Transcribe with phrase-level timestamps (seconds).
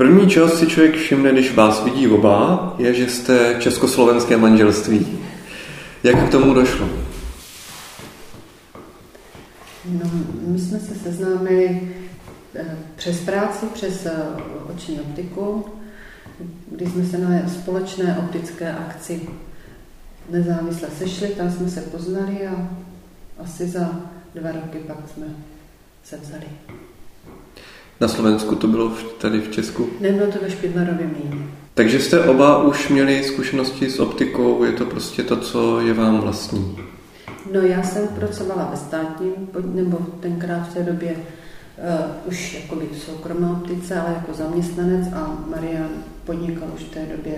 [0.00, 5.18] První, čeho si člověk všimne, když vás vidí oba, je, že jste československé manželství.
[6.04, 6.88] Jak k tomu došlo?
[9.84, 10.10] No,
[10.46, 11.88] my jsme se seznámili
[12.54, 14.12] eh, přes práci, přes eh,
[14.74, 15.64] oční optiku,
[16.70, 19.28] kdy jsme se na společné optické akci
[20.30, 22.68] nezávisle sešli, tam jsme se poznali a
[23.38, 24.00] asi za
[24.34, 25.26] dva roky pak jsme
[26.04, 26.46] se vzali.
[28.00, 29.88] Na Slovensku to bylo tady v Česku?
[30.00, 31.46] Nebylo to ve Špidlarově mlýně.
[31.74, 36.20] Takže jste oba už měli zkušenosti s optikou, je to prostě to, co je vám
[36.20, 36.78] vlastní?
[37.52, 39.32] No já jsem pracovala ve státním,
[39.64, 45.44] nebo tenkrát v té době uh, už jakoby v soukromé optice, ale jako zaměstnanec a
[45.46, 45.90] Marian
[46.24, 47.34] podnikal už v té době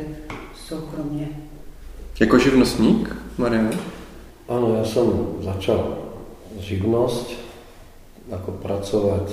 [0.67, 1.29] soukromně.
[2.21, 3.71] Jako živnostník, Marian?
[4.49, 5.05] Ano, já jsem
[5.41, 5.99] začal
[6.59, 7.33] živnost,
[8.31, 9.31] jako pracovat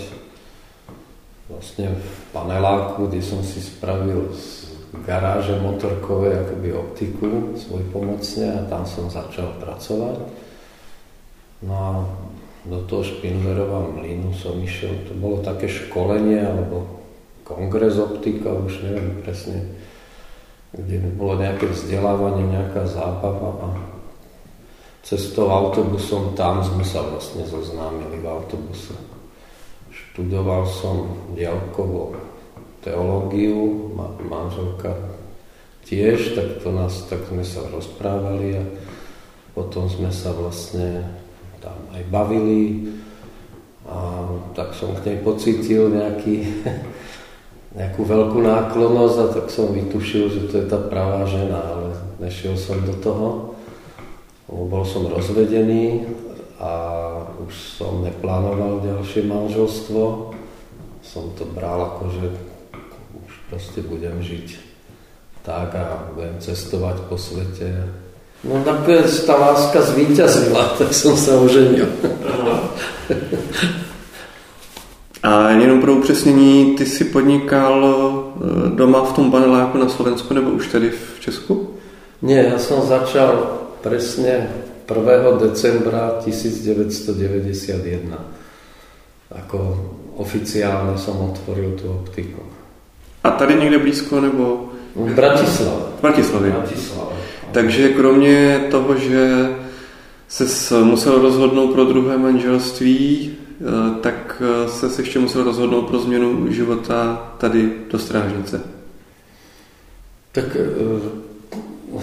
[1.49, 4.69] vlastně v paneláku, kde jsem si spravil z
[5.05, 10.17] garáže motorkové jakoby optiku svoj pomocně a tam jsem začal pracovat.
[11.61, 12.09] No a
[12.65, 17.01] do toho Špindlerova mlínu som išiel, to bolo také školenie alebo
[17.47, 19.63] kongres optika, už neviem presne,
[20.75, 23.67] kde bolo nejaké vzdelávanie, nejaká zábava a
[25.01, 29.08] cestou autobusom tam sme sa vlastne zoznámili v autobuse.
[30.09, 32.17] Študoval som dielkovo
[32.81, 33.93] teológiu,
[34.25, 34.95] manželka
[35.85, 38.63] tiež, tak to nás, tak sme sa rozprávali a
[39.57, 41.03] potom sme sa vlastne
[41.59, 42.93] tam aj bavili
[43.89, 46.45] a tak som k nej pocítil nejaký,
[47.79, 51.89] nejakú veľkú náklonnosť a tak som vytušil, že to je tá pravá žena, ale
[52.21, 53.27] nešiel som do toho.
[54.49, 56.05] Bol som rozvedený
[56.59, 56.71] a
[57.47, 60.35] už som neplánoval ďalšie manželstvo.
[61.01, 62.25] Som to bral ako, že
[63.25, 64.69] už proste budem žiť
[65.39, 67.87] tak a budem cestovať po svete
[68.39, 71.87] No nakoniec tá láska zvíťazila, tak som sa oženil.
[75.23, 80.49] A jenom pro upřesnění, ty si podnikal eh, doma v tom paneláku na Slovensku nebo
[80.49, 81.75] už tady v Česku?
[82.21, 84.51] Nie, ja som začal presne
[84.89, 85.37] 1.
[85.37, 88.17] decembra 1991.
[89.29, 89.57] Ako
[90.17, 92.41] oficiálne som otvoril tú optiku.
[93.23, 94.69] A tady někde blízko nebo?
[94.95, 95.81] V Bratislave.
[95.97, 96.51] V Bratislavě.
[96.51, 97.15] Bratislave.
[97.51, 99.49] Takže kromě toho, že
[100.27, 103.65] se musel rozhodnout pro druhé manželství, eh,
[104.01, 108.61] tak eh, se ještě musel rozhodnout pro změnu života tady do Strážnice.
[110.31, 111.99] Tak eh,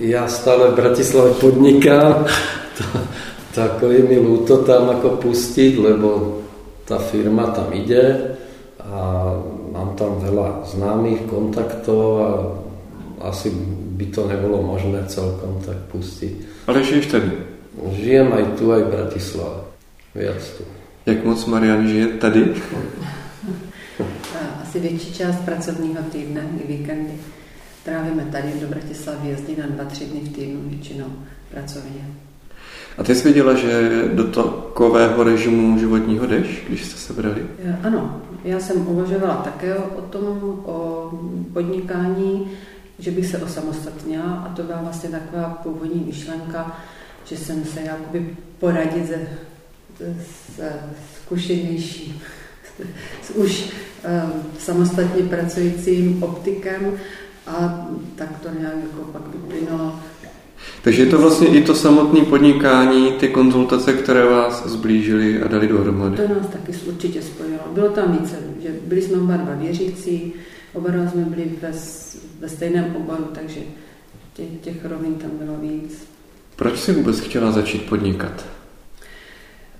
[0.00, 2.26] já stále v Bratislave podnikám,
[2.78, 2.84] to,
[3.54, 6.40] tako je mi ľúto tam ako pustiť, lebo
[6.84, 8.36] tá firma tam ide
[8.78, 9.32] a
[9.72, 12.28] mám tam veľa známych kontaktov a
[13.32, 13.50] asi
[13.96, 16.66] by to nebolo možné celkom tak pustiť.
[16.68, 17.30] Ale žiješ tady?
[17.92, 19.60] Žijem aj tu, aj v Bratislave.
[20.14, 20.64] Viac tu.
[21.06, 22.42] Jak moc Marian žije tady?
[24.62, 27.12] Asi větší část pracovního týdne i víkendy
[27.86, 31.06] trávíme tady do Bratislavy, jezdí na dva, tři dny v týdnu většinou
[31.50, 32.08] pracovně.
[32.98, 37.46] A ty jsi věděla, že do takového režimu životního jdeš, když jste se brali?
[37.82, 41.10] Ano, já jsem uvažovala také o tom, o
[41.52, 42.50] podnikání,
[42.98, 46.78] že bych se osamostatnila a to byla vlastně taková původní myšlenka,
[47.24, 49.26] že jsem se jakoby poradit se,
[50.00, 50.60] s
[51.16, 52.20] zkušenějším,
[53.22, 56.92] s už um, samostatně pracujícím optikem
[57.46, 60.00] a tak to nějak jako pak vyplynulo.
[60.82, 65.68] Takže je to vlastně i to samotné podnikání, ty konzultace, které vás zblížily a dali
[65.68, 66.16] dohromady.
[66.16, 67.58] To nás taky určitě spojilo.
[67.72, 70.32] Bylo tam více, že byli jsme oba dva věřící,
[70.72, 71.72] oba dva jsme byli ve,
[72.40, 73.60] ve stejném oboru, takže
[74.34, 76.06] těch, těch rovin tam bylo víc.
[76.56, 78.55] Proč jsi vůbec chtěla začít podnikat?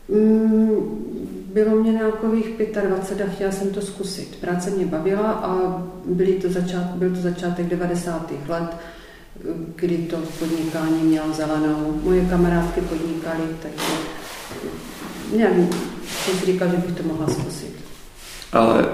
[0.08, 1.06] Mm,
[1.54, 2.48] bylo mě nějakových
[2.88, 4.36] 25 a chtěla jsem to zkusit.
[4.40, 8.32] Práce mě bavila a byly to začát, byl to začátek 90.
[8.48, 8.76] let,
[9.76, 12.00] kdy to podnikání mělo zelenou.
[12.02, 13.92] Moje kamarádky podnikaly, takže
[15.36, 15.52] nějak
[16.24, 17.76] jsem si říkal, že bych to mohla zkusit.
[18.52, 18.84] Ale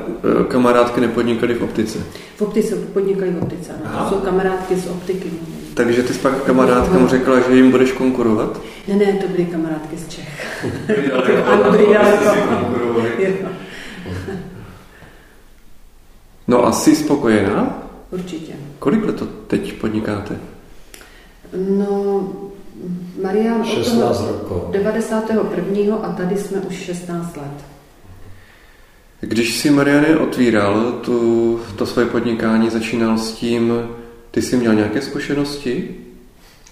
[0.40, 1.98] e, kamarádky nepodnikaly v optice?
[2.36, 4.04] V optice podnikaly v optice, ano.
[4.04, 5.30] To jsou kamarádky z optiky.
[5.74, 8.60] Takže ty jsi pak kamarádkám řekla, že jim budeš konkurovat?
[8.88, 10.66] Ne, ne, to byly kamarádky z Čech.
[11.46, 13.48] ano, byly daleko.
[16.48, 17.82] No a jsi spokojená?
[18.10, 18.52] Určitě.
[18.78, 20.36] Kolik let to teď podnikáte?
[21.68, 22.28] No,
[23.22, 24.70] Marian 16 rokov.
[24.70, 25.96] 91.
[25.96, 27.64] a tady jsme už 16 let.
[29.20, 33.72] Když si Mariany otvíral tu, to své podnikání, začínal s tím,
[34.32, 35.94] ty jsi měl nějaké zkušenosti?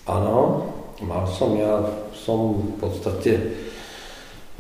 [0.06, 0.66] Ano,
[1.04, 1.80] mal som, ja
[2.12, 3.32] som v podstate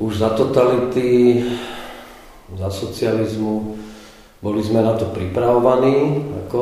[0.00, 1.42] už za totality,
[2.56, 3.76] za socializmu,
[4.40, 6.60] boli sme na to pripravovaní, ako,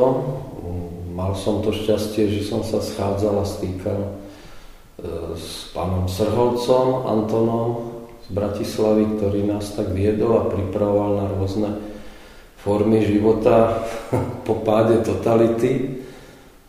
[1.15, 4.09] mal som to šťastie, že som sa schádzal a stýkal e,
[5.39, 7.67] s pánom Srholcom, Antonom
[8.23, 11.69] z Bratislavy, ktorý nás tak viedol a pripravoval na rôzne
[12.59, 13.87] formy života
[14.47, 15.98] po páde totality.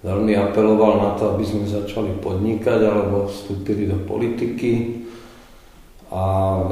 [0.00, 5.04] Veľmi apeloval na to, aby sme začali podnikať alebo vstúpili do politiky.
[6.08, 6.22] A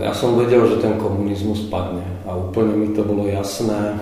[0.01, 2.09] ja som vedel, že ten komunizmus padne.
[2.25, 4.01] A úplne mi to bolo jasné,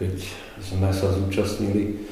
[0.00, 0.16] keď
[0.64, 2.08] sme sa zúčastnili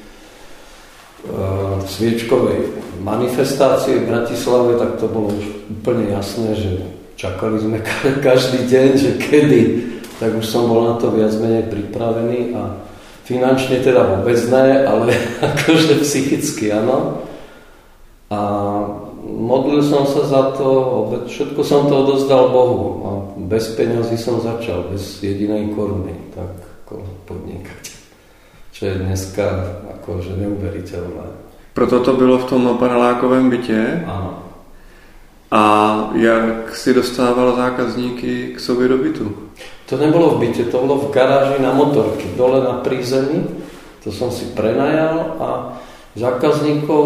[1.25, 6.71] uh, sviečkovej manifestácie v Bratislave, tak to bolo už úplne jasné, že
[7.17, 7.81] čakali sme
[8.29, 9.61] každý deň, že kedy,
[10.21, 12.86] tak už som bol na to viac menej pripravený a
[13.27, 15.11] finančne teda vôbec ne, ale
[15.51, 17.27] akože psychicky áno.
[18.31, 18.39] A
[19.23, 20.67] modlil som sa za to,
[21.27, 23.09] všetko som to odozdal Bohu a
[23.47, 26.51] bez peňazí som začal, bez jedinej koruny, tak
[26.87, 27.83] ako podnikať.
[28.75, 29.45] Čo je dneska
[29.99, 31.27] akože neuveriteľné.
[31.73, 34.03] Proto to bylo v tom panelákovém bytě?
[34.07, 34.47] Áno.
[35.51, 35.63] A
[36.13, 39.46] jak si dostával zákazníky k sobě do bytu?
[39.87, 43.47] To nebolo v byte, to bolo v garáži na motorky, dole na prízemí.
[44.03, 45.49] To som si prenajal a
[46.19, 47.03] zákazníkov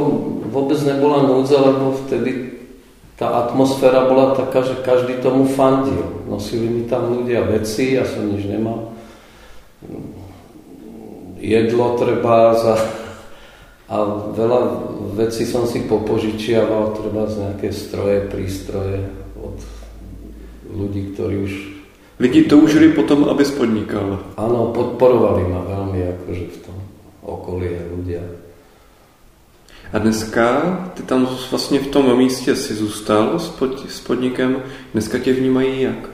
[0.49, 2.57] vôbec nebola núdza, lebo vtedy
[3.21, 6.25] tá atmosféra bola taká, že každý tomu fandil.
[6.25, 8.97] Nosili mi tam ľudia veci, ja som nič nemal.
[11.37, 12.81] Jedlo treba za...
[13.91, 13.97] A
[14.33, 14.59] veľa
[15.19, 19.05] vecí som si popožičiaval, treba z nejaké stroje, prístroje
[19.37, 19.57] od
[20.73, 21.53] ľudí, ktorí už...
[22.21, 24.21] Lidi toužili potom, aby spodnikal.
[24.37, 26.77] Áno, podporovali ma veľmi akože v tom
[27.25, 28.21] okolí ľudia.
[29.93, 30.45] A dneska
[30.93, 34.63] ty tam vlastně v tom místě si zůstal s, pod, s podnikem.
[34.93, 36.09] Dneska tě vnímají jak?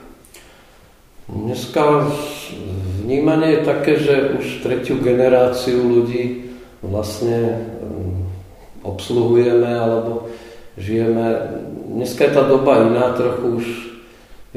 [1.30, 2.08] Dneska
[3.04, 8.32] vnímanie je také, že už tretiu generáciu ľudí vlastne um,
[8.80, 10.32] obsluhujeme alebo
[10.80, 11.36] žijeme.
[11.92, 13.66] Dneska je tá doba iná, trochu už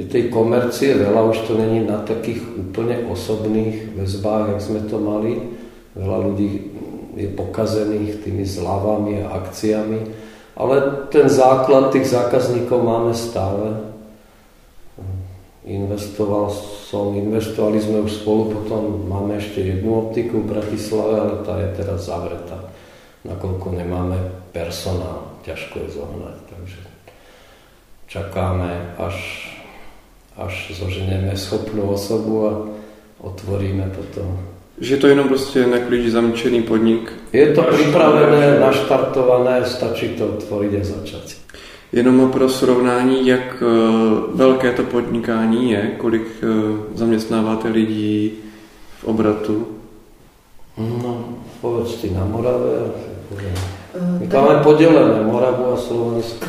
[0.01, 4.97] je tej komercie veľa, už to není na takých úplne osobných väzbách, jak sme to
[4.97, 5.37] mali.
[5.93, 6.73] Veľa ľudí
[7.21, 10.01] je pokazených tými zľavami a akciami,
[10.57, 13.93] ale ten základ tých zákazníkov máme stále.
[15.69, 16.49] Investoval
[16.89, 21.69] som, investovali sme už spolu, potom máme ešte jednu optiku v Bratislave, ale tá je
[21.77, 22.57] teraz zavretá.
[23.29, 24.17] Nakoľko nemáme
[24.57, 26.81] personál, ťažko je zohnať, takže
[28.09, 29.50] čakáme, až,
[30.41, 32.53] až zoženeme schopnú osobu a
[33.21, 34.51] otvoríme potom
[34.81, 37.13] že to je jenom prostě na klíč zamčený podnik.
[37.33, 41.37] Je to připravené, naštartované, stačí to otvoriť a začať.
[41.93, 43.67] Jenom pro srovnání, jak eh,
[44.35, 46.47] velké to podnikání je, kolik eh,
[46.95, 48.33] zaměstnáváte lidí
[49.01, 49.67] v obratu?
[50.79, 51.25] No,
[51.61, 52.89] povedz ty na Morave.
[54.21, 56.47] My tam máme podělené Moravu a Slovensko.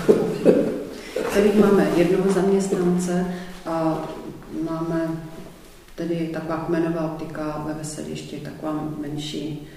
[1.34, 3.26] Tady máme jednoho zaměstnance
[3.72, 4.08] a
[4.70, 5.10] máme
[5.96, 9.68] tedy taková kmenová optika ve Veselišti, taková menší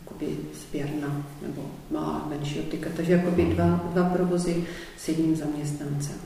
[0.00, 2.90] jakoby sběrna nebo má menší optika.
[2.96, 4.64] Takže jakoby dva, dva provozy
[4.96, 6.16] s jedním zaměstnancem.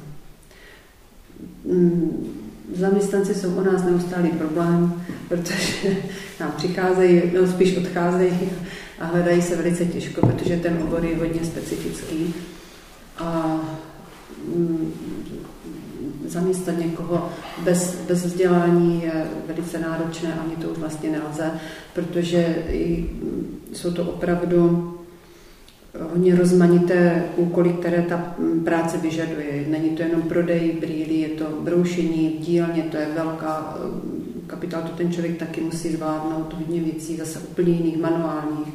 [1.64, 2.43] Mm,
[2.75, 5.97] zaměstnanci jsou u nás neustálý problém, protože
[6.41, 8.50] nám přicházejí, no spíš odcházejí
[8.99, 12.35] a hledají se velice těžko, protože ten obor je hodně specifický.
[13.19, 13.61] A
[14.49, 14.93] mm,
[16.33, 17.29] zaměstnat někoho
[17.65, 21.51] bez, bez vzdělání je velice náročné, ani to už vlastně nelze,
[21.95, 22.57] protože
[23.73, 24.89] jsou to opravdu
[26.01, 28.35] hodně rozmanité úkoly, které ta
[28.65, 29.65] práce vyžaduje.
[29.69, 33.79] Není to jenom prodej brýlí, je to broušení v dílně, to je velká
[34.47, 38.69] kapitál, to ten člověk taky musí zvládnout, hodně věcí, zase úplně jiných, manuálních.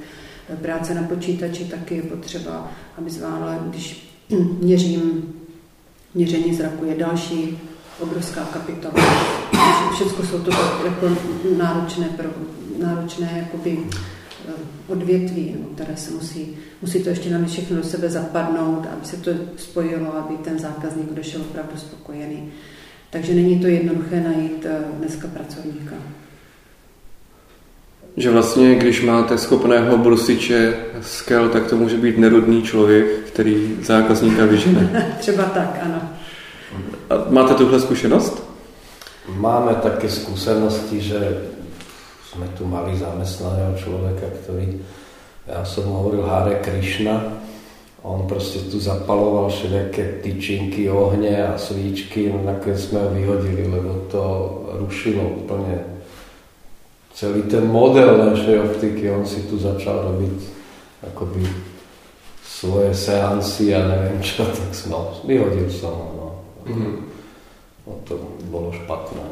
[0.61, 4.13] Práce na počítači taky je potřeba, aby zvládla, když
[4.61, 5.33] měřím
[6.13, 7.59] měření zraku je další
[7.99, 8.93] obrovská kapitola.
[9.93, 10.51] Všechno jsou to
[10.85, 11.17] jako
[11.57, 12.29] náročné, pro,
[12.79, 13.79] náročné jakoby,
[14.47, 14.51] eh,
[14.87, 19.17] odvětví, no, které se musí, musí to ještě na všechno do sebe zapadnout, aby se
[19.17, 22.51] to spojilo, aby ten zákazník došel opravdu spokojený.
[23.09, 25.95] Takže není to jednoduché najít eh, dneska pracovníka.
[28.17, 34.45] Že vlastně, když máte schopného brusiče skel, tak to může být nerudný člověk, který zákazníka
[34.45, 35.13] vyžene.
[35.19, 36.01] Třeba tak, ano.
[37.09, 38.47] A máte tuhle zkušenost?
[39.35, 41.19] máme také skúsenosti, že
[42.31, 44.79] sme tu mali zamestnaného človeka, ktorý,
[45.47, 47.43] ja som hovoril Hare Krishna,
[48.03, 53.93] on prostě tu zapaloval všelijaké tyčinky, ohně a svíčky, no nakonec jsme ho vyhodili, lebo
[54.11, 54.23] to
[54.71, 55.79] rušilo úplně
[57.17, 59.09] celý ten model našej optiky.
[59.09, 60.37] On si tu začal robiť
[61.09, 61.41] akoby
[62.45, 66.09] svoje seansy a neviem čo, tak no, vyhodil som ho.
[66.13, 66.27] No.
[66.69, 66.93] Mm-hmm.
[67.89, 68.13] no to
[68.53, 69.25] bolo špatné.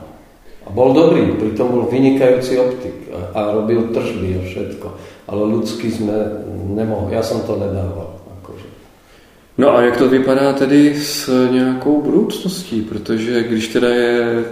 [0.65, 4.87] A bol dobrý, pritom bol vynikajúci optik a, a robil tržby a všetko.
[5.29, 6.41] Ale ľudsky sme
[6.73, 8.17] nemohli, ja som to nedával.
[8.41, 8.65] Akože.
[9.61, 12.81] No a jak to vypadá tedy s nějakou budoucností?
[12.81, 14.45] Protože když teda je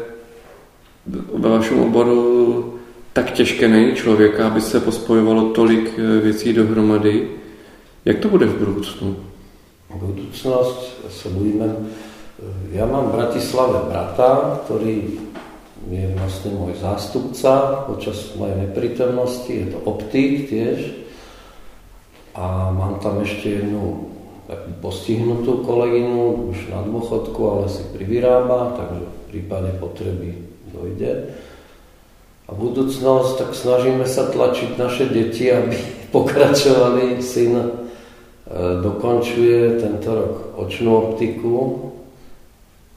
[1.33, 2.73] ve vašem oboru
[3.13, 7.27] tak těžké najít člověka, aby se pospojovalo tolik věcí dohromady,
[8.05, 9.15] jak to bude v budoucnu?
[9.93, 11.70] Budúcnosť sa budeme...
[12.74, 15.22] Ja mám v Bratislave brata, ktorý
[15.86, 20.98] je vlastne môj zástupca počas mojej neprítomnosti, je to optik tiež.
[22.34, 24.10] A mám tam ešte jednu
[24.82, 30.41] postihnutú kolegynu, už na dôchodku, ale si privyrába, takže v prípade potreby
[30.74, 31.38] dojde.
[32.53, 35.74] A budúcnosť, tak snažíme sa tlačiť naše deti, aby
[36.15, 37.17] pokračovali.
[37.17, 37.81] Syn
[38.53, 41.89] E, dokončuje tento rok očnú optiku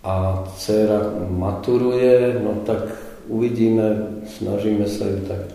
[0.05, 1.01] a dcera
[1.33, 2.93] maturuje, no tak
[3.31, 5.49] uvidíme, snažíme sa ju tak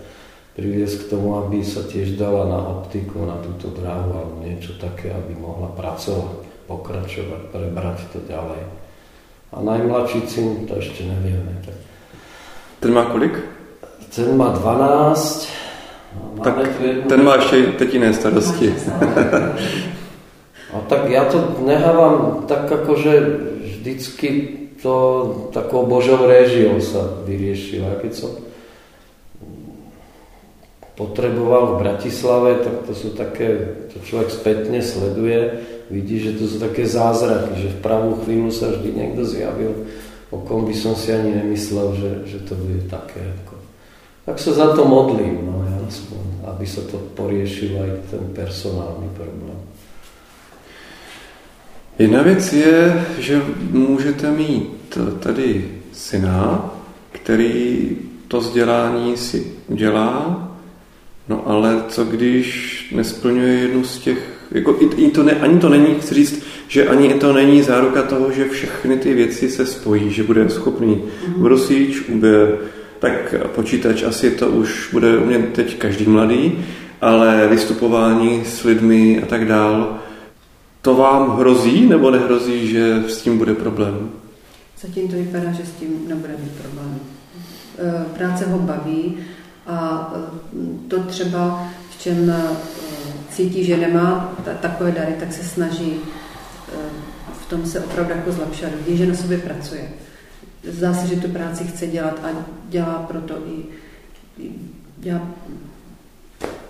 [0.57, 5.13] priviesť k tomu, aby sa tiež dala na optiku, na túto dráhu alebo niečo také,
[5.13, 8.63] aby mohla pracovať, pokračovať, prebrať to ďalej.
[9.53, 11.51] A najmladší syn, to ešte nevieme.
[11.61, 11.77] Tak...
[12.79, 13.60] Ten má kolik?
[14.15, 15.47] Ten má 12,
[16.37, 16.55] No, tak
[17.07, 18.73] ten má ještě teď jiné starosti.
[20.73, 23.27] A tak ja to nehávam tak že
[23.63, 24.47] vždycky
[24.81, 24.95] to
[25.53, 27.91] takou božou réžiou sa vyriešilo.
[27.91, 28.31] A keď som
[30.95, 35.59] potreboval v Bratislave, tak to sú také, to človek spätne sleduje,
[35.91, 39.91] vidí, že to sú také zázraky, že v pravú chvíľu sa vždy niekto zjavil,
[40.31, 43.21] o kom by som si ani nemyslel, že, že to bude také.
[43.43, 43.60] Ako.
[44.25, 49.59] Tak sa za to modlím, no, aspoň, aby sa to poriešil aj ten personálny problém.
[51.99, 56.71] Jedna věc je, že můžete mít tady syna,
[57.11, 57.89] který
[58.27, 60.47] to vzdělání si udělá,
[61.29, 62.47] no ale co když
[62.95, 64.19] nesplňuje jednu z těch,
[64.51, 68.01] jako i, i to ne, ani to není, chci říct, že ani to není záruka
[68.01, 71.41] toho, že všechny ty věci se spojí, že bude schopný mm-hmm.
[71.41, 72.57] brosič, bude
[73.01, 76.65] tak počítač asi to už bude umět teď každý mladý,
[77.01, 79.99] ale vystupování s lidmi a tak dál,
[80.81, 84.11] to vám hrozí nebo nehrozí, že s tím bude problém?
[84.81, 86.99] Zatím to vypadá, že s tím nebude mít problém.
[87.79, 89.17] E, práce ho baví
[89.67, 92.43] a e, to třeba, v čem e,
[93.29, 95.93] cítí, že nemá takové dary, tak se snaží
[97.41, 98.73] v tom se opravdu jako zlepšovat.
[98.85, 99.81] Vidí, že na sobě pracuje.
[100.63, 102.27] Zdá se, že tu práci chce dělat a
[102.69, 103.57] dělá proto i,
[104.43, 104.51] i
[105.03, 105.21] já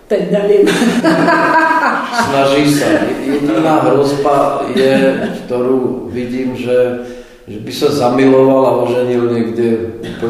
[0.06, 0.68] teď nevím.
[2.28, 2.88] Snaží sa.
[3.24, 7.08] Jediná hrozba je, ktorú vidím, že,
[7.48, 9.40] že by sa zamiloval a oženil ja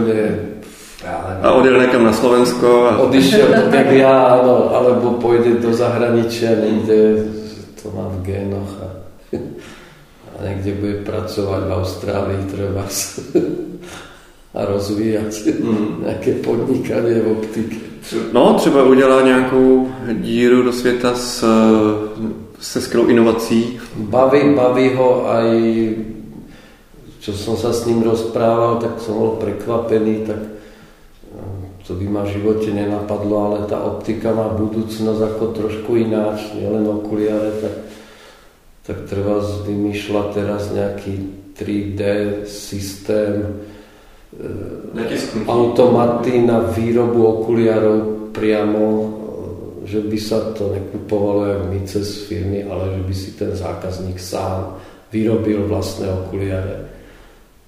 [0.07, 0.53] neviem.
[1.43, 2.69] A odjel nekam na Slovensko.
[2.87, 2.91] A...
[3.03, 7.27] Odišiel tak ja, no, alebo pôjde do zahraničia niekde,
[7.83, 9.02] to má v génoch a,
[10.43, 12.83] a niekde bude pracovať v Austrálii treba
[14.59, 15.33] a rozvíjať
[15.63, 15.87] mm.
[16.03, 17.79] nejaké podnikanie v optike.
[18.33, 21.45] No, třeba udělá nějakou díru do světa s,
[22.61, 23.79] se skvělou inovací.
[23.97, 25.49] Baví, baví ho aj,
[27.23, 30.43] čo som sa s ním rozprával, tak som bol prekvapený, tak
[31.87, 36.87] to by ma v živote nenapadlo, ale tá optika má budúcnosť ako trošku ináč, nielen
[36.91, 37.75] okuliare, tak,
[38.83, 41.15] tak treba vymýšľať teraz nejaký
[41.55, 42.03] 3D
[42.51, 43.63] systém,
[45.47, 48.85] automaty na výrobu okuliarov priamo,
[49.85, 54.17] že by sa to nekupovalo jak my cez firmy, ale že by si ten zákazník
[54.17, 54.81] sám
[55.13, 56.89] vyrobil vlastné okuliare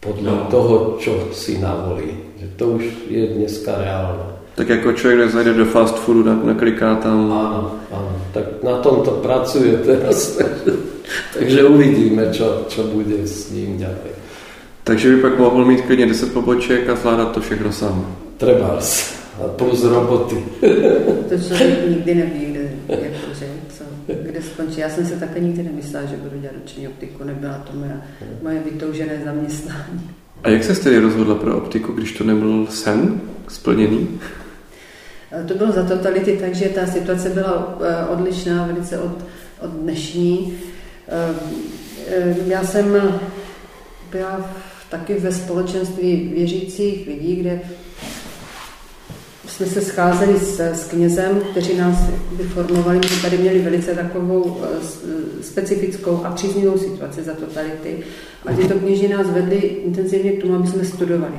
[0.01, 0.49] podľa no.
[0.49, 2.37] toho, čo si navolí.
[2.41, 4.33] Že to už je dneska reálne.
[4.55, 7.33] Tak jako člověk zajde do fast foodu, nakliká tam...
[7.33, 8.13] Áno, áno.
[8.33, 10.39] Tak na tom to pracuje teraz.
[11.35, 14.13] Takže uvidíme, čo, čo bude s ním ďalej.
[14.85, 18.17] Takže by pak mohl mít klidně 10 poboček a zvládat to všechno sám.
[18.37, 18.81] Třeba
[19.45, 20.45] a plus roboty.
[21.29, 24.81] to člověk nikdy neví, kde, jako, že, co, kde skončí.
[24.81, 27.25] Já jsem se také nikdy nemyslela, že budu dělat roční optiku.
[27.25, 28.01] Nebyla to moje,
[28.43, 30.11] moje vytoužené zaměstnání.
[30.43, 34.09] A jak se tedy rozhodla pro optiku, když to nebyl sen splněný?
[35.49, 39.25] To bylo za totality, takže ta situace byla eh, odlišná velice od,
[39.61, 40.59] od dnešní.
[41.09, 41.35] Eh,
[42.09, 43.21] eh, já jsem
[44.11, 44.51] byla
[44.91, 47.61] taky ve společenství věřících lidí, kde
[49.47, 51.97] jsme se scházeli s, s knězem, kteří nás
[52.33, 54.61] vyformovali, my tady měli velice takovou
[55.41, 57.99] specifickou a příznivou situaci za totality.
[58.47, 61.35] A tyto kněži nás vedli intenzivně k tomu, aby jsme studovali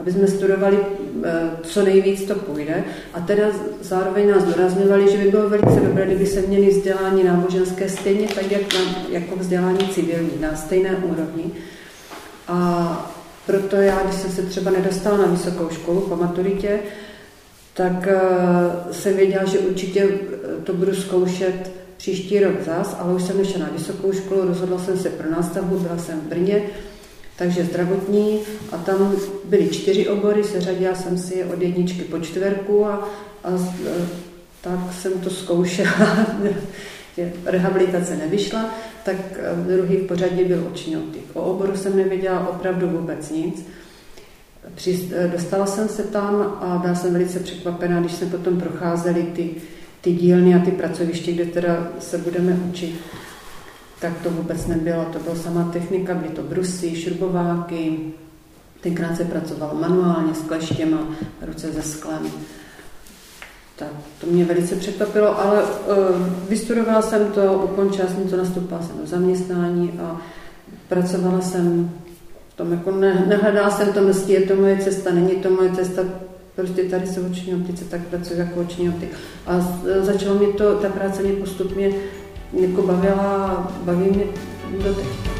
[0.00, 0.78] aby jsme studovali,
[1.24, 2.84] eh, co nejvíc to půjde.
[3.14, 3.44] A teda
[3.80, 8.50] zároveň nás dorazňovali, že by bylo velice dobré, kdyby se měli vzdělání náboženské stejně tak,
[8.50, 11.44] jak na, jako vzdělání civilní, na stejné úrovni.
[12.48, 13.12] A
[13.46, 16.78] proto já, když jsem se třeba nedostala na vysokou školu po maturitě,
[17.74, 23.22] tak uh, jsem věděla, že určitě eh, to budu zkoušet příští rok zás, ale už
[23.22, 26.62] jsem nešla na vysokou školu, rozhodla jsem se pro nástavbu, byla jsem v Brně,
[27.40, 28.40] takže zdravotní
[28.72, 33.08] a tam byly čtyři obory, seřadila jsem si je od jedničky po čtverku a,
[33.44, 33.50] a
[33.86, 34.06] e,
[34.60, 36.26] tak jsem to zkoušela,
[37.44, 41.24] rehabilitace nevyšla, tak e, druhý v pořadí byl oční optik.
[41.34, 43.66] O oboru jsem nevěděla opravdu vůbec nic.
[44.86, 49.50] E, dostala jsem se tam a byla jsem velice překvapená, když jsme potom procházeli ty,
[50.00, 53.00] ty dílny a ty pracoviště, kde teda se budeme učit
[54.00, 55.04] tak to vůbec nebylo.
[55.12, 57.98] To byla sama technika, byly to brusy, šrubováky.
[58.80, 60.98] Tenkrát se pracovalo manuálně s kleštěma,
[61.46, 62.26] ruce ze sklem.
[63.76, 63.88] Tak
[64.20, 65.68] to mě velice překvapilo, ale uh,
[66.48, 70.20] vystudovala jsem to, ukončila jsem to, nastoupila jsem do zaměstnání a
[70.88, 71.90] pracovala jsem
[72.48, 75.70] v tom, jako ne, nehledala jsem to, jestli je to moje cesta, není to moje
[75.70, 76.02] cesta,
[76.56, 79.12] prostě tady se oční optice, tak pracuji jako oční optik.
[79.46, 81.92] A začalo mě to, ta práce mě postupně
[82.52, 84.24] jako bavila, baví mě
[84.84, 85.39] doteď.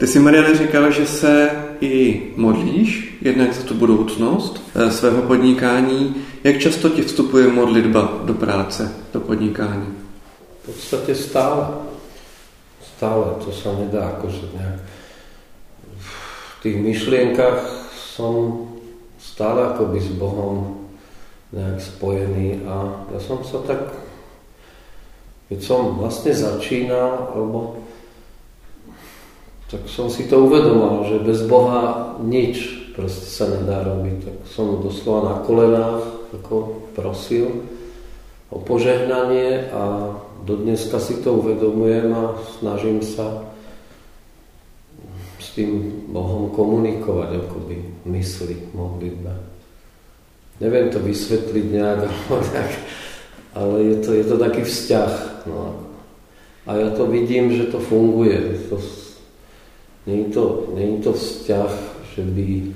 [0.00, 6.14] Ty jsi, Mariana, říkala, že se i modlíš, jednak za tu budoucnost eh, svého podnikání.
[6.44, 9.86] Jak často ti vstupuje modlitba do práce, do podnikání?
[10.62, 11.68] V podstatě stále.
[12.96, 14.80] Stále, to se nedá akože nejak...
[16.58, 18.68] V těch myšlienkách som
[19.20, 20.88] stále akoby s Bohom
[21.52, 23.92] nejak spojený a ja som sa tak,
[25.48, 27.79] keď som vlastne začínal, alebo
[29.70, 34.16] tak som si to uvedomal, že bez Boha nič proste sa nedá robiť.
[34.26, 36.02] Tak som doslova na kolenách
[36.34, 37.64] ako prosil
[38.50, 43.46] o požehnanie a do dneska si to uvedomujem a snažím sa
[45.38, 47.76] s tým Bohom komunikovať akoby
[48.10, 49.32] mysli, modlitbe.
[50.60, 52.10] Neviem to vysvetliť nejak,
[53.54, 55.12] ale je to, je to taký vzťah.
[55.46, 55.86] No.
[56.68, 58.66] A ja to vidím, že to funguje.
[58.68, 58.76] To
[60.06, 61.72] Není to, není to vzťah,
[62.16, 62.66] že by e,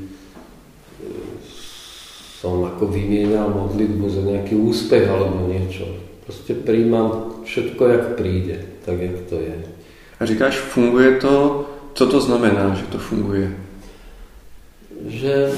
[2.40, 5.88] som ako vymienal modlitbu za nejaký úspech alebo niečo.
[6.24, 9.64] Prostě přijímám všetko, jak přijde, tak jak to je.
[10.20, 13.56] A říkáš, funguje to, co to znamená, že to funguje?
[15.06, 15.52] Že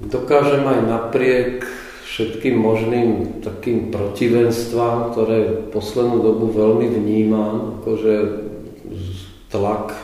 [0.00, 1.66] dokážem aj napriek
[2.04, 8.14] všetkým možným takým protivenstvám, ktoré poslednú dobu veľmi vnímam, akože
[9.56, 9.96] tlak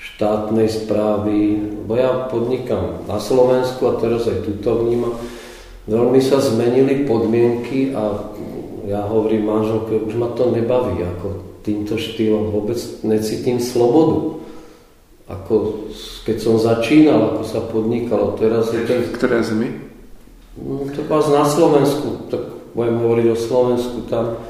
[0.00, 5.12] štátnej správy, bo ja podnikám na Slovensku a teraz aj tuto vnímam,
[5.84, 8.32] veľmi sa zmenili podmienky a
[8.88, 14.40] ja hovorím manželke, už ma to nebaví, ako týmto štýlom vôbec necítim slobodu.
[15.30, 15.86] Ako
[16.26, 19.14] keď som začínal, ako sa podnikalo, teraz je to...
[19.14, 19.70] Ktoré zemi?
[20.58, 22.42] No, to vás na Slovensku, tak
[22.74, 24.42] budem hovoriť o Slovensku, tam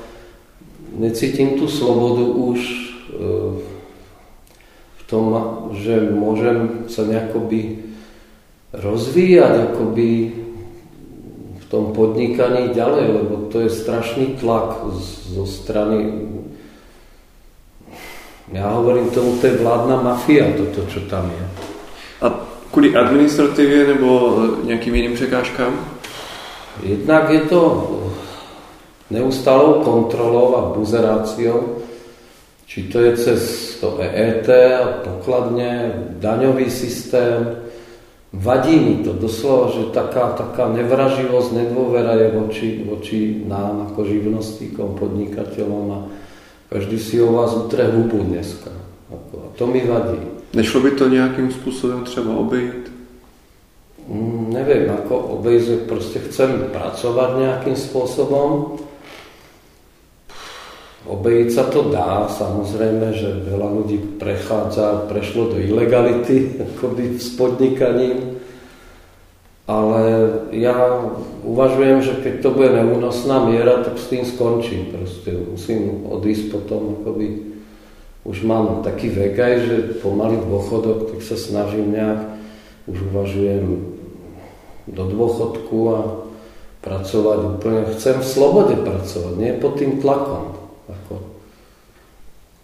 [0.97, 2.83] necítim tú slobodu už e,
[5.11, 5.27] tom,
[5.75, 7.91] že môžem sa nejakoby
[8.71, 10.11] rozvíjať akoby
[11.59, 14.87] v tom podnikaní ďalej, lebo to je strašný tlak
[15.35, 16.31] zo strany
[18.51, 21.45] ja hovorím tomu, to je vládna mafia, toto, čo tam je.
[22.27, 22.35] A
[22.71, 25.81] kvůli administrativě nebo nějakým jiným překážkám?
[26.83, 27.91] Jednak je to
[29.11, 31.80] neustálou kontrolou a buzeráciou,
[32.71, 33.41] či to je cez
[33.83, 34.47] to EET
[34.79, 35.91] a pokladne,
[36.23, 37.59] daňový systém,
[38.31, 44.95] vadí mi to doslova, že taká, taká nevraživosť, nedôvera je voči, voči nám ako živnostníkom,
[45.03, 45.99] podnikateľom a
[46.71, 48.71] každý si o vás utre hubu dneska.
[49.11, 49.19] A
[49.59, 50.23] to mi vadí.
[50.55, 52.87] Nešlo by to nějakým způsobem třeba obejít?
[54.07, 58.79] Mm, neviem, ako obejsť, proste chcem pracovať nejakým spôsobom.
[61.01, 68.37] Obejiť sa to dá, samozrejme, že veľa ľudí prechádza, prešlo do ilegality, akoby s podnikaním.
[69.65, 70.03] Ale
[70.53, 71.01] ja
[71.41, 74.93] uvažujem, že keď to bude neúnosná miera, tak s tým skončím.
[74.93, 77.49] Proste musím odísť potom, akoby
[78.29, 82.21] už mám taký vek aj, že pomaly dôchodok, tak sa snažím nejak,
[82.85, 83.97] už uvažujem
[84.85, 86.01] do dôchodku a
[86.85, 87.89] pracovať úplne.
[87.97, 90.60] Chcem v slobode pracovať, nie pod tým tlakom.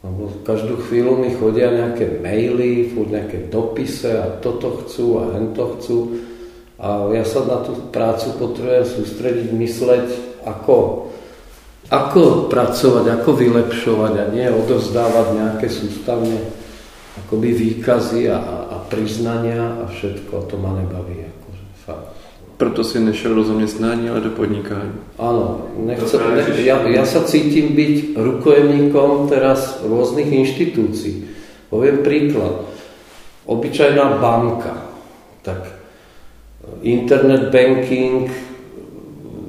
[0.07, 5.75] Lebo každú chvíľu mi chodia nejaké maily, furt nejaké dopise a toto chcú a hento
[5.77, 5.99] chcú.
[6.79, 10.09] A ja sa na tú prácu potrebujem sústrediť, mysleť,
[10.47, 11.11] ako,
[11.91, 16.39] ako pracovať, ako vylepšovať a nie odovzdávať nejaké sústavne
[17.27, 18.39] akoby výkazy a,
[18.71, 20.47] a priznania a všetko.
[20.47, 21.36] To ma nebaví.
[22.57, 24.93] Proto si nešel do zaměstnání, ale do podnikání.
[25.19, 31.29] Áno, nechce, ne, ja, ja sa cítim byť rukojemníkom teraz rôznych inštitúcií.
[31.69, 32.65] Poviem príklad.
[33.45, 34.89] Obyčajná banka,
[35.45, 35.69] tak
[36.81, 38.33] internet banking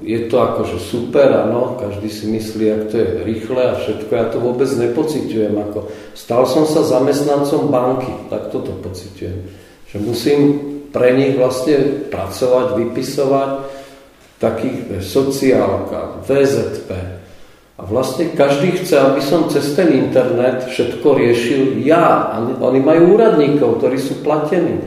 [0.08, 4.26] je to akože super, áno, každý si myslí, jak to je rýchle a všetko, ja
[4.32, 5.52] to vôbec nepociťujem.
[5.52, 9.40] Ako, stal som sa zamestnancom banky, tak toto pociťujem.
[9.92, 10.40] Že musím
[10.98, 13.52] pre nich vlastne pracovať, vypisovať
[14.42, 16.90] takých sociálka, VZP.
[17.78, 22.34] A vlastne každý chce, aby som cez ten internet všetko riešil ja.
[22.34, 24.82] A oni majú úradníkov, ktorí sú platení.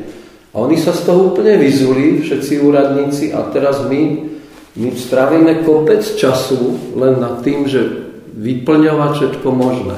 [0.50, 4.26] A oni sa z toho úplne vyzuli, všetci úradníci, a teraz my,
[4.74, 9.94] my strávime kopec času len nad tým, že vyplňovať všetko možné.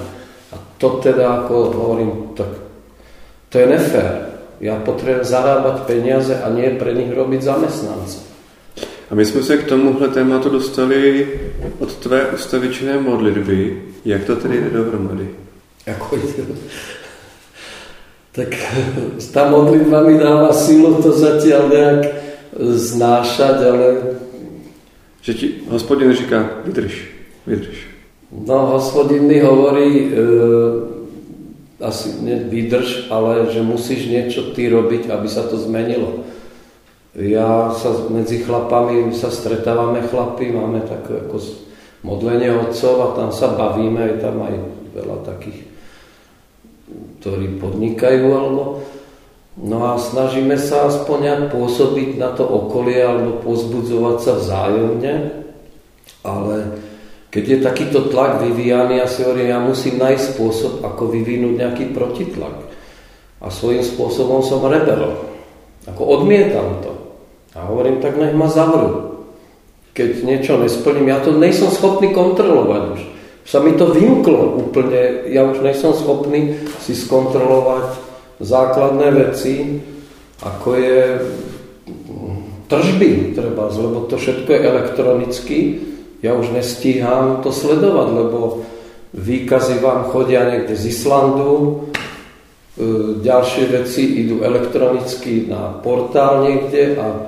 [0.52, 2.52] A to teda, ako hovorím, tak
[3.48, 4.31] to je nefér.
[4.62, 8.18] Já potřebuji zarábať peniaze a nie pre nich robiť zamestnance.
[9.10, 11.28] A my jsme se k tomuhle tématu dostali
[11.78, 13.82] od tvé ustavičné modlitby.
[14.04, 15.28] Jak to tedy jde dohromady?
[15.86, 16.18] Jako,
[18.32, 18.48] tak
[19.32, 22.06] ta modlitba mi dává sílu to zatím nějak
[22.60, 23.96] znášať, ale...
[25.22, 27.08] Že ti hospodin říká, vydrž,
[27.46, 27.86] vydrž.
[28.46, 30.91] No, hospodin mi hovorí, e,
[31.82, 32.14] asi
[32.46, 36.24] vydrž, ale že musíš niečo ty robiť, aby sa to zmenilo.
[37.12, 41.36] Ja sa medzi chlapami, sa stretávame chlapi, máme také ako
[42.06, 44.54] modlenie otcov a tam sa bavíme, je tam aj
[44.96, 45.68] veľa takých,
[47.20, 48.80] ktorí podnikajú alebo
[49.52, 55.14] No a snažíme sa aspoň nejak pôsobiť na to okolie alebo pozbudzovať sa vzájomne,
[56.24, 56.56] ale
[57.32, 61.84] keď je takýto tlak vyvíjaný, ja si hovorím, ja musím nájsť spôsob, ako vyvinúť nejaký
[61.96, 62.60] protitlak.
[63.40, 65.16] A svojím spôsobom som rebel.
[65.88, 66.92] Ako odmietam to.
[67.56, 69.16] A hovorím, tak nech ma zavrú.
[69.96, 73.00] Keď niečo nesplním, ja to nejsem schopný kontrolovať už.
[73.48, 77.96] Sa mi to vymklo úplne, ja už nejsem schopný si skontrolovať
[78.44, 79.80] základné veci,
[80.44, 81.00] ako je
[82.68, 85.58] tržby treba, lebo to všetko je elektronicky
[86.22, 88.62] ja už nestíham to sledovať, lebo
[89.12, 91.72] výkazy vám chodia niekde z Islandu, e,
[93.20, 97.18] ďalšie veci idú elektronicky na portál niekde a e,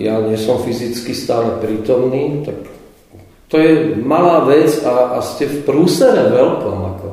[0.00, 2.58] ja nie som fyzicky stále prítomný, tak
[3.48, 6.78] to je malá vec a, a ste v prúsere veľkom.
[6.96, 7.06] Ako.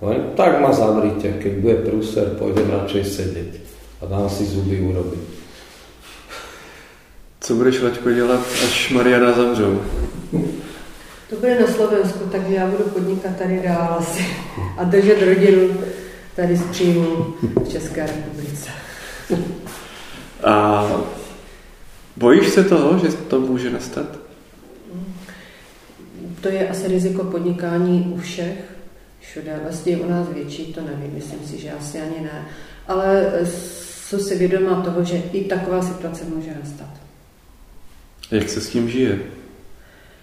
[0.00, 3.52] No, tak ma zavrite, keď bude prúser, pôjdem radšej sedieť
[4.00, 5.43] a dám si zuby urobiť.
[7.44, 9.82] Co budeš, Vaťko, dělat, až Mariana zavřou?
[11.30, 14.26] To bude na Slovensku, takže já budu podnikat tady dál asi
[14.76, 15.74] a držet rodinu
[16.36, 18.70] tady z příjmu v České republice.
[20.44, 20.86] A
[22.16, 24.06] bojíš se toho, že to může nastat?
[26.40, 28.58] To je asi riziko podnikání u všech.
[29.20, 32.46] Všude vlastně u nás větší, to nevím, myslím si, že asi ani ne.
[32.88, 37.04] Ale jsou si vědomá toho, že i taková situace může nastat.
[38.30, 39.18] Jak se s tím žije?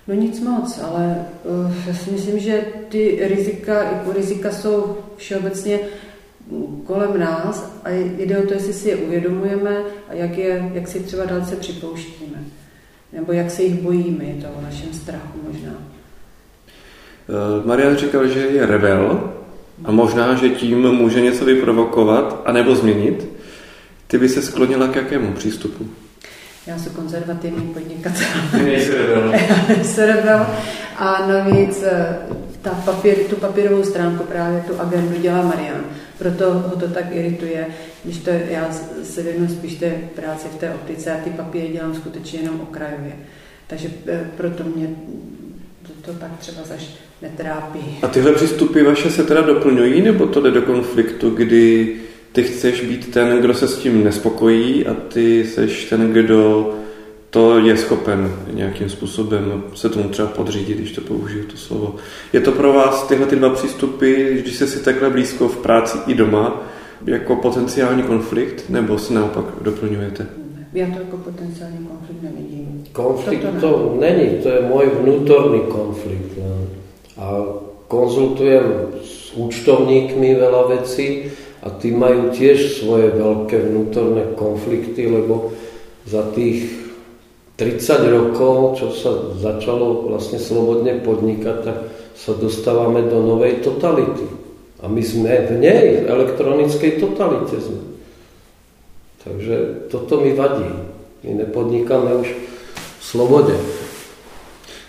[0.07, 5.79] No nic moc, ale uh, já si myslím, že ty rizika, i rizika jsou všeobecně
[6.85, 9.77] kolem nás a jde o to, jestli si je uvědomujeme
[10.09, 12.43] a jak, je, jak si třeba dalece připouštíme.
[13.13, 15.71] Nebo jak se jich bojíme, je to o našem strachu možná.
[15.71, 19.33] Uh, Marian říkal, že je rebel
[19.83, 23.27] a možná, že tím může něco vyprovokovat anebo změnit.
[24.07, 25.87] Ty by se sklonila k jakému přístupu?
[26.71, 28.27] Já jsem konzervativní podnikatel.
[28.63, 29.34] Nejsi rebel.
[29.67, 30.45] Nejsi rebel.
[30.97, 32.17] A navíc eh,
[32.62, 35.81] ta papír, tu papírovou stránku, právě tu agendu dělá Marian.
[36.17, 37.67] Proto ho to tak irituje,
[38.03, 38.69] když to já
[39.03, 43.13] se věnu spíš té práci v té optice a ty papíry dělám skutečně jenom okrajově.
[43.67, 44.88] Takže eh, proto mě
[45.88, 46.89] to, to tak třeba zaš
[47.21, 47.99] netrápí.
[48.01, 51.95] A tyhle přístupy vaše se teda doplňují, nebo to jde do konfliktu, kdy
[52.31, 56.73] ty chceš být ten, kdo se s tím nespokojí a ty seš ten, kdo
[57.29, 61.95] to je schopen nějakým způsobem se tomu třeba podřídit, když to použiju to slovo.
[62.33, 65.97] Je to pro vás tyhle ty dva přístupy, když se si takhle blízko v práci
[66.07, 66.61] i doma,
[67.05, 70.27] jako potenciální konflikt, nebo se naopak doplňujete?
[70.73, 72.83] Já to jako potenciální konflikt nevidím.
[72.91, 76.37] Konflikt to, to není, to je můj vnútorný konflikt.
[76.37, 76.67] Ne?
[77.17, 77.43] A
[77.87, 78.63] konzultujem
[79.03, 81.27] s účtovníkmi veľa vecí
[81.62, 85.54] a tí majú tiež svoje veľké vnútorné konflikty, lebo
[86.10, 86.82] za tých
[87.62, 91.78] 30 rokov, čo sa začalo vlastne slobodne podnikať, tak
[92.17, 94.26] sa dostávame do novej totality.
[94.82, 97.82] A my sme v nej, v elektronickej totalite sme.
[99.21, 100.65] Takže toto mi vadí.
[101.21, 102.30] My nepodnikáme už
[102.97, 103.54] v slobode.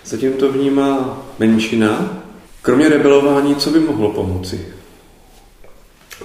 [0.05, 2.25] Zatím to vnímá menšina.
[2.63, 4.82] Kromě rebelování, co by mohlo pomoci?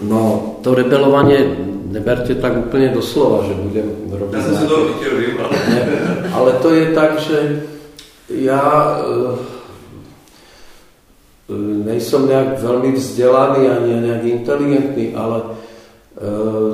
[0.02, 1.58] No, to rebelovanie
[1.92, 4.34] neberte tak úplně doslova, že budem robit...
[4.34, 5.12] Já jsem se to chtěl
[5.70, 5.90] ne,
[6.34, 7.64] Ale to je tak, že
[8.30, 9.04] já e,
[11.86, 15.44] nejsem nějak velmi vzdělaný ani nějak inteligentný, ale e,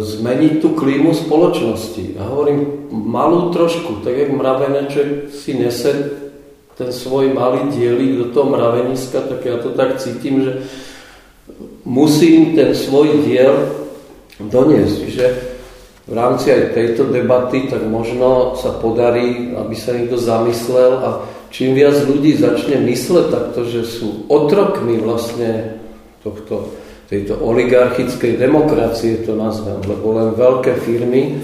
[0.04, 2.18] zmeniť tu klímu spoločnosti.
[2.18, 6.10] Ja hovorím malú trošku, tak jak mraveneček si nese
[6.74, 10.66] ten svoj malý dielik do toho mraveniska, tak ja to tak cítim, že
[11.84, 13.56] musím ten svoj diel
[14.40, 15.00] doniesť.
[15.08, 15.26] Že
[16.04, 21.10] v rámci aj tejto debaty tak možno sa podarí, aby sa niekto zamyslel a
[21.48, 25.80] čím viac ľudí začne mysleť takto, že sú otrokmi vlastne
[26.20, 26.76] tohto,
[27.08, 31.40] tejto oligarchickej demokracie, to nazvem, lebo len veľké firmy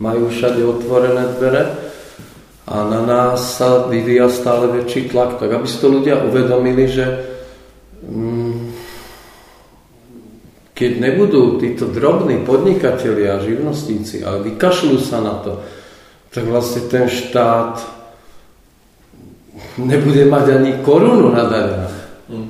[0.00, 1.62] majú všade otvorené dvere
[2.70, 7.04] a na nás sa vyvíja stále väčší tlak, tak aby si to ľudia uvedomili, že
[8.06, 8.59] mm,
[10.80, 15.60] keď nebudú títo drobní podnikatelia a živnostníci, ale vykašľú sa na to,
[16.32, 17.84] tak vlastne ten štát
[19.76, 21.96] nebude mať ani korunu na daňách.
[22.32, 22.48] Hm.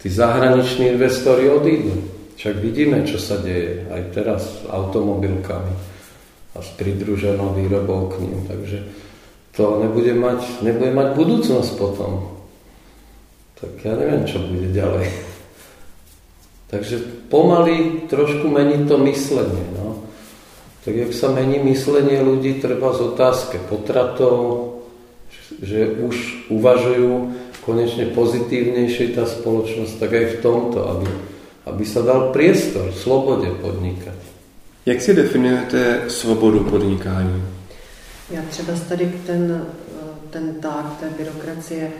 [0.00, 1.92] Tí zahraniční investori odídu.
[2.40, 5.74] Však vidíme, čo sa deje aj teraz s automobilkami
[6.56, 8.48] a s pridruženou výrobou k ním.
[8.48, 8.78] Takže
[9.52, 12.32] to nebude mať, nebude mať budúcnosť potom.
[13.60, 15.27] Tak ja neviem, čo bude ďalej.
[16.68, 19.64] Takže pomaly trošku mení to myslenie.
[19.72, 20.04] No.
[20.84, 24.76] Tak jak sa mení myslenie ľudí, treba z otázke potratov,
[25.64, 27.32] že už uvažujú
[27.64, 31.08] konečne pozitívnejšie tá spoločnosť, tak aj v tomto, aby,
[31.68, 34.16] aby sa dal priestor slobode podnikať.
[34.88, 37.42] Jak si definujete svobodu podnikání?
[38.30, 39.66] Já třeba tady ten,
[40.30, 41.90] ten tak té byrokracie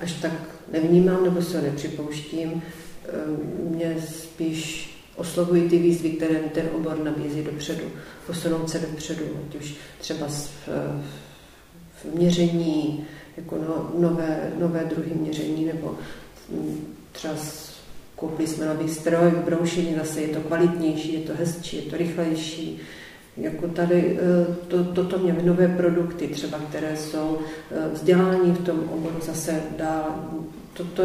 [0.00, 0.32] až tak
[0.72, 2.62] nevnímám nebo si ho nepřipouštím.
[3.08, 7.84] Ehm, mě spíš oslovují ty výzvy, které ten obor nabízí dopředu,
[8.26, 10.68] posunout se dopředu, ať už třeba v,
[11.94, 13.04] v měření,
[13.36, 15.94] jako no, nové, nové druhy měření, nebo
[16.50, 17.34] hm, třeba
[18.16, 22.80] koupili jsme nový stroj, broušení, zase je to kvalitnější, je to hezčí, je to rychlejší.
[23.36, 27.38] Jako tady eh, to, toto mě nové produkty třeba, které jsou
[27.70, 30.24] eh, vzdělání v tom oboru zase dál
[30.74, 31.02] toto,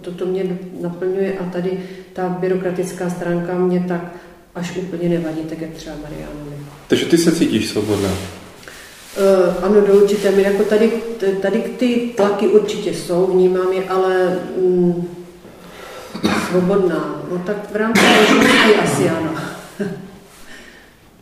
[0.00, 1.80] toto mě naplňuje a tady
[2.12, 4.14] ta byrokratická stránka mě tak
[4.54, 6.56] až úplně nevadí, tak jak třeba Marianovi.
[6.88, 8.08] Takže ty se cítíš svobodná?
[8.08, 10.42] Uh, ano, do určité míry.
[10.42, 10.92] Jako tady,
[11.42, 15.08] tady ty tlaky určitě jsou, vnímám je, ale mm,
[16.48, 17.22] svobodná.
[17.30, 19.34] No tak v rámci možností asi ano.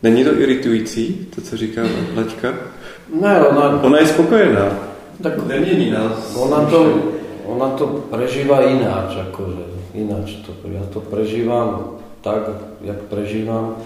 [0.03, 1.81] Není to iritující, to, co říká
[2.15, 2.53] Laďka?
[3.21, 3.83] Ne, ona...
[3.83, 4.79] Ona je spokojená.
[5.23, 6.35] Tak nemění nás.
[6.35, 7.11] Ona to,
[7.47, 12.49] ona to prežíva ináč, akože, ináč to, ja to prežívam tak,
[12.81, 13.83] jak prežívam.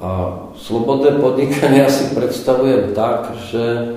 [0.00, 3.94] A slobodné podnikanie si predstavujem tak, že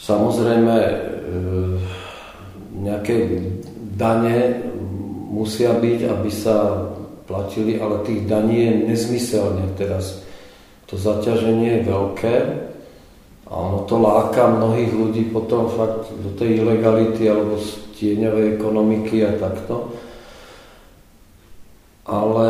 [0.00, 0.94] samozrejme e,
[2.78, 3.16] nejaké
[3.98, 4.64] dane
[5.28, 6.88] musia byť, aby sa
[7.28, 10.24] platili, ale tých daní je nezmyselne teraz.
[10.88, 12.34] To zaťaženie je veľké
[13.48, 17.56] a ono to láka mnohých ľudí potom fakt do tej ilegality alebo
[17.96, 19.88] tieňovej ekonomiky a takto.
[22.04, 22.48] Ale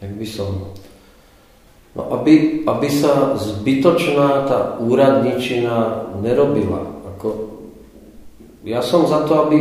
[0.00, 0.72] jak by som,
[1.92, 6.88] no aby, aby sa zbytočná tá úradničina nerobila.
[7.12, 7.28] Ako,
[8.64, 9.58] ja som za to, aby,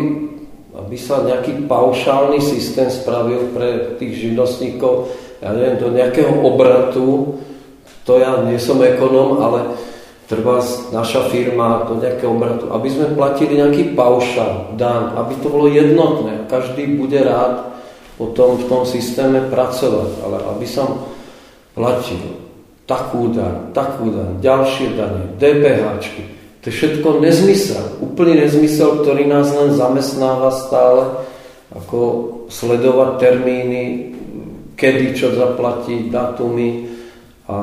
[0.72, 5.12] aby sa nejaký paušálny systém spravil pre tých živnostníkov,
[5.44, 7.38] ja neviem, do nejakého obratu,
[8.08, 9.76] to ja nie som ekonom, ale
[10.32, 10.64] treba
[10.96, 16.48] naša firma do nejakého obratu, aby sme platili nejaký paušal, dan, aby to bolo jednotné.
[16.48, 17.76] Každý bude rád
[18.16, 21.04] potom v tom systéme pracovať, ale aby som
[21.76, 22.48] platil
[22.88, 26.24] takú daň, takú daň, ďalšie dane, DPHčky.
[26.64, 31.24] To je všetko nezmysel, úplný nezmysel, ktorý nás len zamestnáva stále,
[31.76, 32.00] ako
[32.48, 34.16] sledovať termíny,
[34.80, 36.88] kedy čo zaplatiť, datumy
[37.48, 37.56] a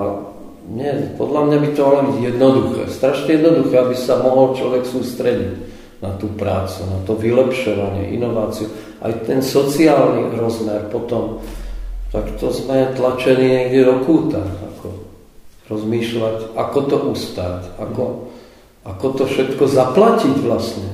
[0.64, 2.82] nie, podľa mňa by to malo byť jednoduché.
[2.88, 5.52] Strašne jednoduché, aby sa mohol človek sústrediť
[6.00, 8.72] na tú prácu, na to vylepšovanie, inováciu.
[9.04, 11.44] Aj ten sociálny rozmer potom,
[12.08, 14.40] tak to sme tlačení niekde do kúta.
[14.40, 15.04] Ako
[15.68, 18.04] rozmýšľať, ako to ustať, ako,
[18.88, 20.88] ako to všetko zaplatiť vlastne.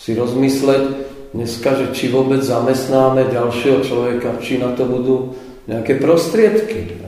[0.00, 0.84] Si rozmysleť
[1.36, 5.36] dneska, že či vôbec zamestnáme ďalšieho človeka, či na to budú
[5.68, 7.07] nejaké prostriedky.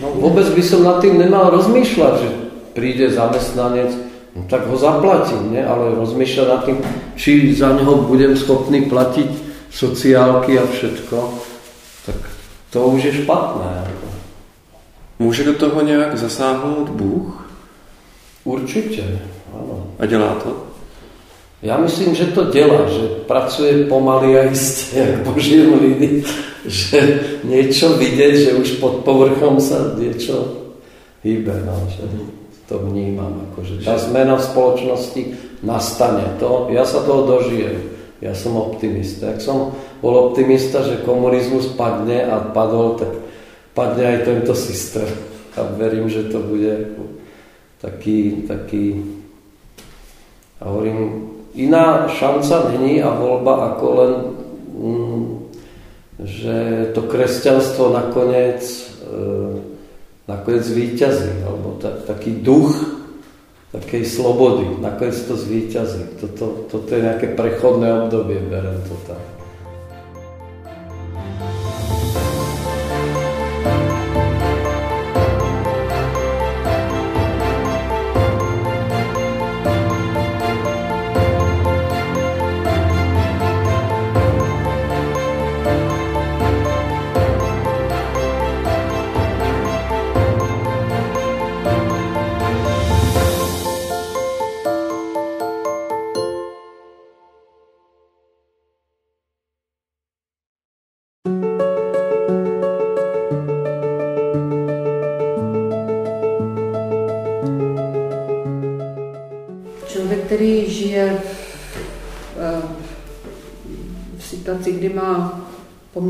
[0.00, 2.28] No vôbec by som nad tým nemal rozmýšľať, že
[2.76, 3.90] príde zamestnanec,
[4.36, 5.64] no tak ho zaplatím, ne?
[5.64, 6.78] ale rozmýšľať nad tým,
[7.16, 9.30] či za neho budem schopný platiť
[9.72, 11.16] sociálky a všetko,
[12.06, 12.18] tak
[12.70, 13.84] to už je špatné.
[15.18, 17.50] Může do toho nějak zasáhnout Bůh?
[18.44, 19.18] Určitě,
[19.54, 19.86] ano.
[19.98, 20.65] A dělá to?
[21.62, 26.24] Já myslím, že to dělá, že pracuje pomaly a jistě, jak boží lidi,
[26.66, 30.48] že něco vidět, že už pod povrchom se něco
[31.24, 32.02] hýbe, no, že
[32.68, 35.26] to vnímám, jako, že ta zmena v společnosti
[35.62, 36.24] nastane.
[36.38, 37.82] To, já se toho dožijem.
[38.20, 39.26] Já jsem optimista.
[39.26, 39.54] Jak jsem
[40.02, 43.08] bol optimista, že komunismus padne a padol, tak
[43.74, 45.08] padne aj tento systém.
[45.56, 46.96] A verím, že to bude
[47.80, 49.04] taký, taký
[50.60, 54.12] a hovorím, iná šanca není a volba ako len,
[54.76, 55.24] mm,
[56.24, 56.56] že
[56.94, 58.62] to kresťanstvo nakoniec,
[59.04, 59.16] e,
[60.28, 62.96] nakoniec zvíťazí, alebo ta, taký duch
[63.76, 66.16] takej slobody, nakoniec to zvíťazí.
[66.16, 69.35] Toto, toto je nejaké prechodné obdobie, berem to tak.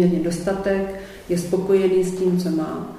[0.07, 2.97] Poměrně dostatek, je spokojený s tím, co má.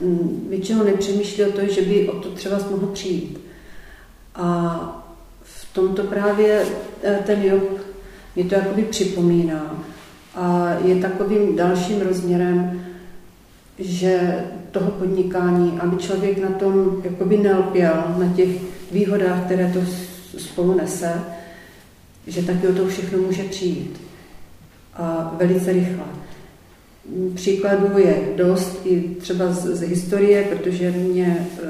[0.00, 3.40] Mm, většinou nepřemýšlí o to, že by o to třeba mohl přijít.
[4.34, 6.64] A v tomto právě
[7.02, 7.62] eh, ten Job
[8.36, 9.84] mě to jakoby připomíná.
[10.34, 12.86] A je takovým dalším rozměrem,
[13.78, 18.48] že toho podnikání, aby člověk na tom jakoby nelpěl, na těch
[18.92, 19.80] výhodách, které to
[20.38, 21.12] spolu nese,
[22.26, 24.05] že taky o to všechno může přijít
[24.98, 26.04] a velice rychle.
[27.34, 31.66] Příkladů je dost i třeba z, z historie, protože mě eh,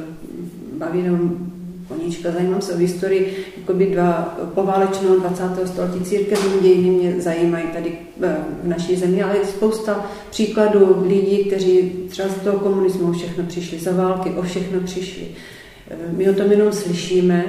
[0.79, 1.51] baví jenom
[1.89, 5.45] koníčka, zajímám se o historii, jako by dva poválečného 20.
[5.65, 11.45] století církevní dějiny mě zajímají tady eh, v naší zemi, ale je spousta příkladů lidí,
[11.45, 15.29] kteří třeba z toho komunismu všechno přišli, za války o všechno přišli.
[15.91, 17.45] Eh, my o tom jenom slyšíme,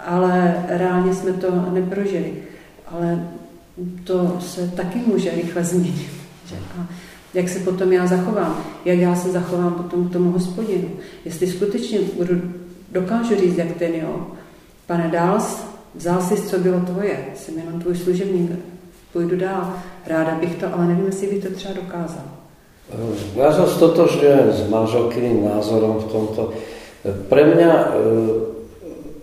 [0.00, 2.32] ale reálně jsme to neprožili.
[2.86, 3.28] Ale
[4.04, 6.10] to se taky může rychle změnit.
[6.46, 6.56] Že?
[6.78, 6.86] A
[7.34, 10.88] jak se potom já zachovám, jak já se zachovám potom k tomu hospodinu.
[11.24, 12.34] Jestli skutečně budu,
[12.92, 14.26] dokážu říct, jak ten jo,
[14.86, 15.38] pane, dál,
[15.94, 18.50] vzal si, co bylo tvoje, jsem jenom tvůj služebník,
[19.12, 19.72] půjdu dál.
[20.06, 22.24] Ráda bych to, ale nevím, jestli bych to třeba dokázal.
[23.36, 26.52] Já jsem stotožňujem s manželkyným názorom v tomto.
[27.28, 27.88] Pre mňa e,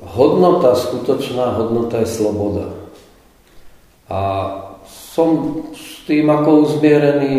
[0.01, 2.78] hodnota, skutočná hodnota je sloboda.
[4.09, 4.21] A
[4.89, 7.33] som s tým ako uzmierený,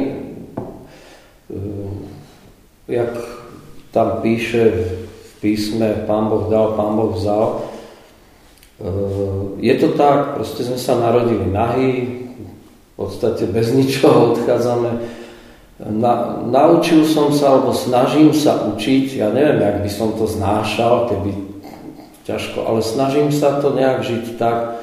[1.50, 1.90] eh,
[2.86, 3.12] jak
[3.90, 4.86] tam píše v
[5.42, 7.66] písme Pán Boh dal, Pán Boh vzal.
[8.78, 8.86] Eh,
[9.58, 11.92] je to tak, proste sme sa narodili nahý,
[12.94, 15.18] v podstate bez ničoho odchádzame
[15.80, 21.08] Na, naučil som sa, alebo snažím sa učiť, ja neviem, jak by som to znášal,
[21.08, 21.32] keby
[22.28, 24.79] ťažko, ale snažím sa to nejak žiť tak,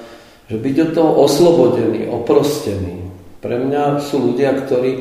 [0.48, 3.08] že byť od toho oslobodený, oprostený.
[3.44, 4.92] Pre mňa sú ľudia, ktorí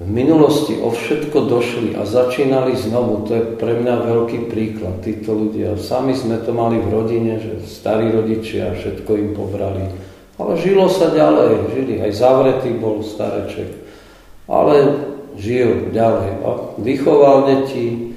[0.00, 3.28] v minulosti o všetko došli a začínali znovu.
[3.28, 5.04] To je pre mňa veľký príklad.
[5.04, 9.84] Títo ľudia, sami sme to mali v rodine, že starí rodičia všetko im pobrali.
[10.40, 11.94] Ale žilo sa ďalej, žili.
[12.00, 13.80] Aj zavretý bol stareček
[14.50, 14.76] ale
[15.38, 16.48] žil ďalej a
[16.82, 18.10] vychoval deti.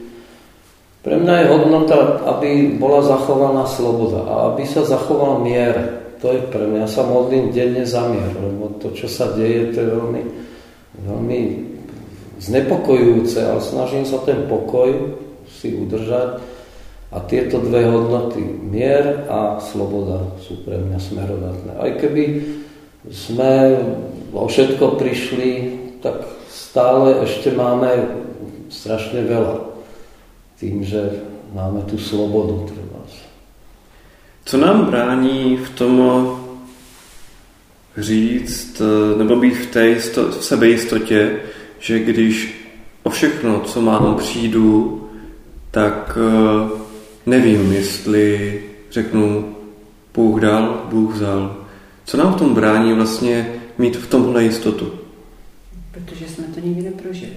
[1.05, 6.02] Pre mňa je hodnota, aby bola zachovaná sloboda a aby sa zachoval mier.
[6.23, 6.87] To je pre mňa.
[6.87, 10.23] Ja sa modlím denne za mier, lebo to, čo sa deje, to je veľmi,
[11.03, 11.41] veľmi
[12.39, 15.19] znepokojujúce, ale snažím sa ten pokoj
[15.51, 16.39] si udržať.
[17.13, 21.71] A tieto dve hodnoty, mier a sloboda, sú pre mňa smerodatné.
[21.77, 22.23] Aj keby
[23.11, 23.77] sme
[24.33, 25.51] o všetko prišli,
[26.01, 27.91] tak stále ešte máme
[28.71, 29.75] strašne veľa.
[30.57, 31.21] Tým, že
[31.51, 32.82] máme tu slobodu.
[34.45, 36.01] Co nám brání v tom
[37.97, 38.81] říct,
[39.17, 41.39] nebo být v té jisto, v sebejistotě,
[41.79, 42.65] že když
[43.03, 44.99] o všechno, co mám, přijdu,
[45.71, 46.69] tak eh,
[47.25, 49.55] nevím, jestli řeknu
[50.13, 51.65] Bůh dal, Bůh vzal.
[52.05, 55.03] Co nám v tom brání vlastně mít v tomhle jistotu?
[55.93, 57.35] protože jsme to nikdy neprožili.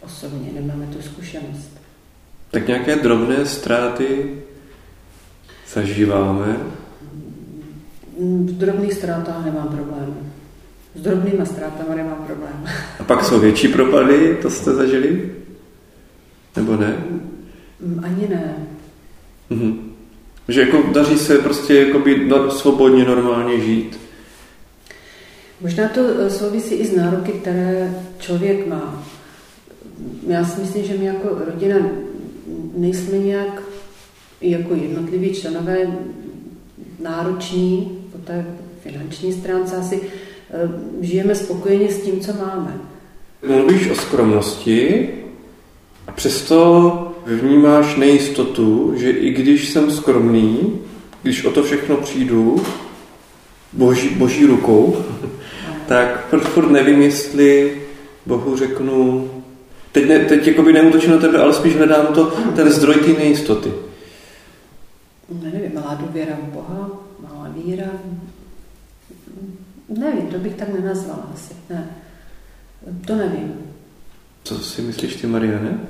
[0.00, 1.70] Osobně nemáme tu zkušenost.
[2.50, 4.34] Tak nějaké drobné ztráty
[5.74, 6.56] zažíváme?
[8.18, 10.14] V drobných ztrátách nemám problém.
[10.94, 12.64] S drobnýma ztrátama nemám problém.
[13.00, 15.32] A pak jsou větší propady, to jste zažili?
[16.56, 16.96] Nebo ne?
[17.80, 18.54] Mm, ani ne.
[19.50, 19.90] Mhm.
[20.48, 24.00] Že jako daří se prostě jako být svobodně, normálně žít?
[25.60, 29.04] Možná to eh, souvisí i s nároky, které člověk má.
[30.26, 31.76] Já si myslím, že my jako rodina
[32.76, 33.62] nejsme nějak
[34.50, 35.78] jako jednotliví členové
[37.02, 38.46] nároční po té
[38.82, 40.68] finanční stránce asi eh,
[41.00, 42.80] žijeme spokojeně s tím, co máme.
[43.48, 45.08] Mluvíš o skromnosti
[46.06, 50.80] a přesto vnímáš nejistotu, že i když jsem skromný,
[51.22, 52.62] když o to všechno přijdu,
[53.72, 54.96] boží, boží rukou,
[55.88, 57.80] tak furt nevím, jestli
[58.26, 59.30] Bohu řeknu,
[59.92, 63.70] teď, ne, teď jakoby neutočím na tebe, ale spíš hledám to, ten zdroj té nejistoty.
[65.28, 67.86] Ne, nevím, malá důvěra v Boha, malá víra,
[69.88, 71.96] nevím, to bych tak nenazvala asi, ne.
[73.06, 73.54] To nevím.
[74.44, 75.80] Co si myslíš ty, Mariane?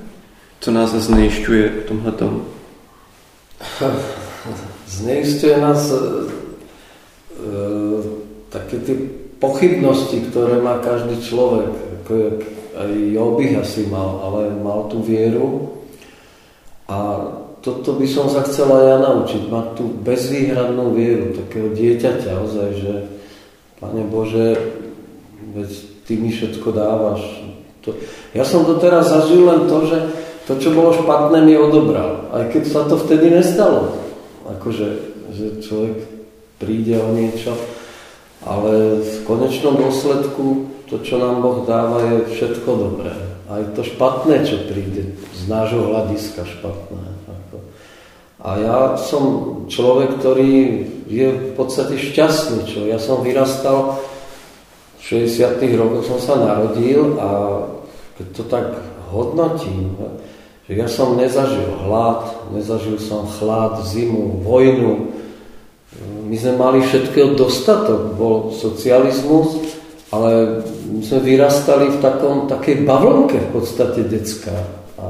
[0.59, 2.45] Co nás znejišťuje v tomhle tomu?
[4.87, 6.31] Znejišťuje nás uh,
[8.49, 8.95] také ty
[9.39, 11.69] pochybnosti, ktoré má každý človek,
[12.01, 12.13] ako
[12.75, 15.75] aj Jobich asi mal, ale mal tú vieru
[16.87, 17.27] a
[17.65, 22.93] toto by som sa chcela ja naučiť, mať tú bezvýhradnú vieru, takého dieťaťa ozaj, že
[23.81, 24.53] Pane Bože,
[25.57, 25.69] veď
[26.05, 27.25] Ty mi všetko dávaš.
[27.89, 27.97] To,
[28.37, 29.97] ja som to teraz zažil len to, že
[30.45, 32.29] to, čo bolo špatné, mi odobral.
[32.29, 33.97] Aj keď sa to vtedy nestalo.
[34.45, 34.87] Akože,
[35.33, 36.05] že človek
[36.61, 37.57] príde o niečo
[38.45, 43.13] ale v konečnom dôsledku to, čo nám Boh dáva, je všetko dobré.
[43.49, 47.34] Aj to špatné, čo príde z nášho hľadiska špatné.
[48.45, 49.23] A ja som
[49.65, 52.69] človek, ktorý je v podstate šťastný.
[52.69, 52.85] Čo?
[52.85, 53.97] Ja som vyrastal,
[55.01, 55.61] v 60.
[55.77, 57.61] rokoch som sa narodil a
[58.37, 58.77] to tak
[59.09, 59.97] hodnotím,
[60.69, 65.13] že ja som nezažil hlad, nezažil som chlad, zimu, vojnu,
[66.25, 68.17] my sme mali všetkého dostatok.
[68.17, 69.77] Bol socializmus,
[70.11, 74.57] ale my sme vyrastali v takom, takej bavlnke v podstate detská.
[74.99, 75.05] A,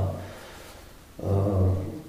[1.24, 1.32] a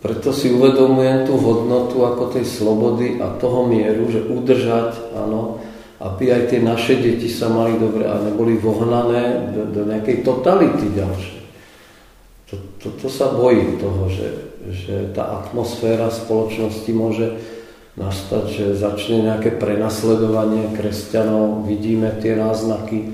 [0.07, 5.59] preto si uvedomujem tú hodnotu ako tej slobody a toho mieru, že udržať, áno,
[5.99, 10.95] aby aj tie naše deti sa mali dobre a neboli vohnané do, do nejakej totality
[10.95, 11.43] ďalšej.
[12.47, 14.29] To, to, to sa bojím toho, že,
[14.71, 17.27] že tá atmosféra spoločnosti môže
[17.99, 23.11] nastať, že začne nejaké prenasledovanie kresťanov, vidíme tie náznaky.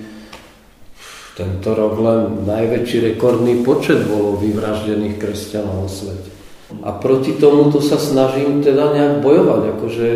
[1.41, 6.32] Tento rok len najväčší rekordný počet bolo vyvraždených kresťanov vo svete.
[6.81, 10.09] A proti tomuto sa snažím teda nejak bojovať, akože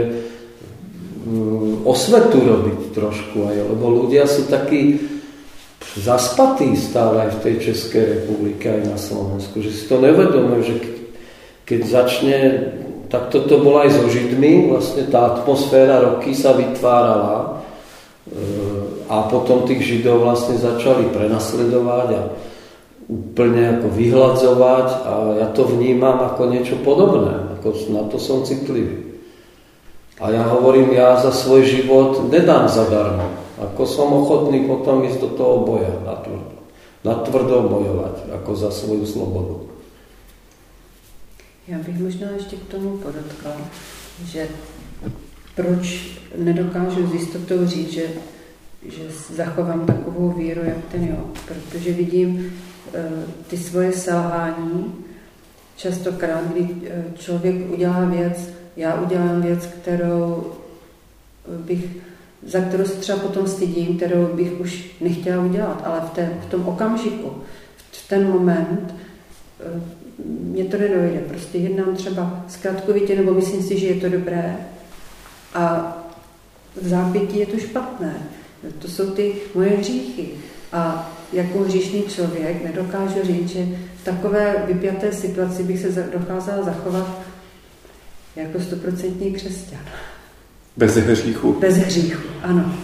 [1.29, 4.97] mm, osvetu robiť trošku aj, lebo ľudia sú takí
[5.97, 10.77] zaspatí stále aj v tej Českej republike, aj na Slovensku, že si to nevedomujú, že
[11.67, 12.39] keď začne
[13.07, 17.49] tak toto bolo aj so Židmi, vlastne tá atmosféra roky sa vytvárala e,
[19.07, 22.23] a potom tých Židov vlastne začali prenasledovať a
[23.07, 29.07] úplne ako vyhľadzovať a ja to vnímam ako niečo podobné, ako na to som citlivý.
[30.19, 33.31] A ja hovorím, ja za svoj život nedám zadarmo.
[33.57, 36.57] Ako som ochotný potom ísť do toho boja natvrdo.
[37.05, 39.57] Natvrdo bojovať, ako za svoju slobodu.
[41.69, 43.53] Já bych možná ještě k tomu podotkla,
[44.25, 44.49] že
[45.55, 48.07] proč nedokážu s jistotou říct, že,
[48.89, 49.03] že
[49.35, 51.25] zachovám takovou víru, jak ten jo.
[51.49, 52.53] Protože vidím
[53.49, 54.95] ty svoje selhání,
[55.77, 60.53] častokrát, kdy e, člověk udělá věc, já udělám věc, kterou
[61.49, 61.85] bych,
[62.47, 66.51] za kterou se třeba potom stydím, kterou bych už nechtěla udělat, ale v, té, v
[66.51, 67.33] tom okamžiku,
[67.93, 68.95] v ten moment,
[70.25, 71.21] mě to nedojde.
[71.29, 74.57] Prostě jednám třeba zkratkovitě, nebo myslím si, že je to dobré
[75.55, 75.97] a
[76.83, 78.15] v zápětí je to špatné.
[78.79, 80.29] To jsou ty moje hříchy.
[80.73, 83.67] A jako hříšný člověk nedokážu říct, že
[84.03, 87.21] v takové vypjaté situaci bych se dokázala zachovat
[88.37, 89.81] jako stoprocentní křesťan.
[90.77, 91.53] Bez hříchu.
[91.61, 92.75] Bez hříchu, ano.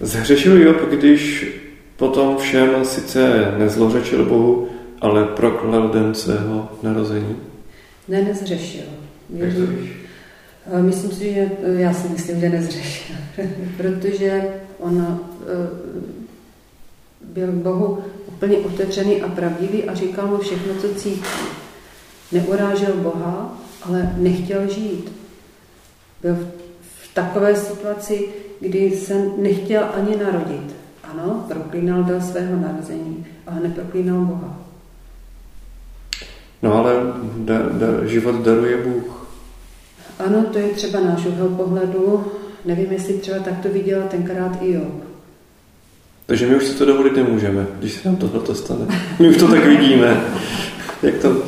[0.00, 1.46] Zhřešil Job, když
[1.96, 4.68] potom všem sice nezlořečil Bohu,
[5.00, 7.36] ale proklal den svého narození?
[8.08, 8.84] Ne, nezřešil.
[10.80, 13.16] Myslím si, že já si myslím, že nezřešil,
[13.76, 14.42] protože
[14.78, 16.19] on eh,
[17.34, 21.22] byl k Bohu úplně otevřený a pravdivý a říkal mu všechno, co cítí.
[22.32, 25.12] Neurážel Boha, ale nechtěl žít.
[26.22, 26.34] Byl
[26.80, 28.28] v takové situaci,
[28.60, 30.76] kdy se nechtěl ani narodit.
[31.04, 34.60] Ano, proklínal do svého narození, ale neproklínal Boha.
[36.62, 36.92] No ale
[37.36, 39.26] da, da, život daruje Bůh.
[40.18, 42.32] Ano, to je třeba náš úhel pohledu.
[42.64, 45.09] Nevím, jestli třeba tak to viděla tenkrát i Job.
[46.30, 48.86] Takže my už si to dovolit nemůžeme, když se nám tohle stane.
[49.18, 50.24] My už to tak vidíme.
[51.02, 51.42] Jak to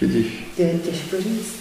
[0.00, 0.52] vidíš?
[0.58, 1.54] Je těžko říct.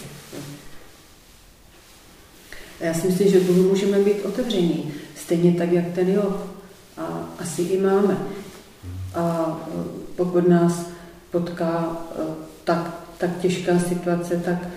[2.80, 4.93] Já si myslím, že Bohu můžeme být otevření.
[5.15, 6.47] Stejně tak, jak ten Job.
[6.97, 8.17] A asi i máme.
[9.15, 9.57] A
[10.15, 10.86] pokud nás
[11.32, 11.97] potká
[12.63, 14.67] tak, tak těžká situace, tak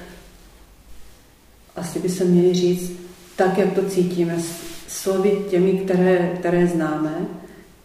[1.77, 2.93] asi by se měli říct
[3.37, 4.39] tak, jak to cítíme,
[4.89, 7.27] slovy těmi, které, které známe,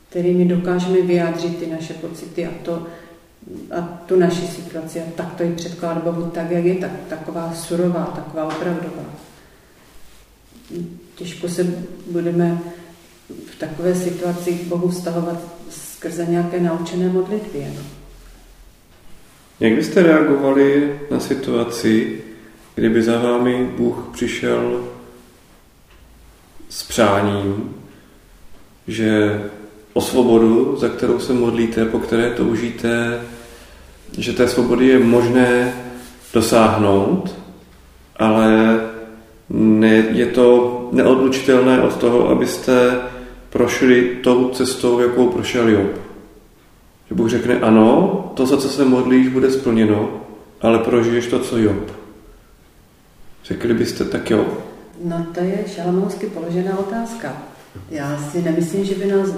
[0.10, 2.88] kterými dokážeme vyjádřit ty naše pocity a, to,
[3.72, 7.54] a tu naši situaci a tak to i předkládat Bohu tak, jak je, tak, taková
[7.54, 9.06] surová, taková opravdová.
[11.16, 11.74] Těžko se
[12.12, 12.62] budeme
[13.30, 17.68] v takové situaci k Bohu vztahovat skrze nějaké naučené modlitby.
[17.76, 17.82] No.
[19.60, 22.22] Jak byste reagovali na situaci,
[22.76, 24.88] kdyby za vámi Bůh přišel
[26.70, 27.76] s přáním,
[28.88, 29.42] že
[29.94, 33.22] o svobodu, za kterou se modlíte, po které toužíte,
[34.18, 35.74] že té svobody je možné
[36.34, 37.36] dosáhnout,
[38.16, 38.80] ale
[39.50, 42.98] ne, je to neodlučitelné od toho, abyste
[43.50, 45.92] prošli tou cestou, jakou prošel Job.
[47.10, 50.10] Že Bůh řekne, ano, to, za co se modlíš, bude splněno,
[50.62, 51.92] ale prožiješ to, co Job.
[53.46, 54.46] Řekli byste tak jo?
[55.04, 57.38] No to je šalamounsky položená otázka.
[57.90, 59.30] Já si nemyslím, že by nás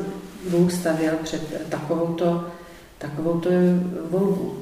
[0.49, 2.47] Bůh stavěl před takovouto,
[2.97, 3.49] takovouto
[4.09, 4.57] volbu.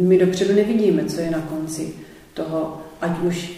[0.00, 1.94] My dopředu nevidíme, co je na konci
[2.34, 3.52] toho, ať už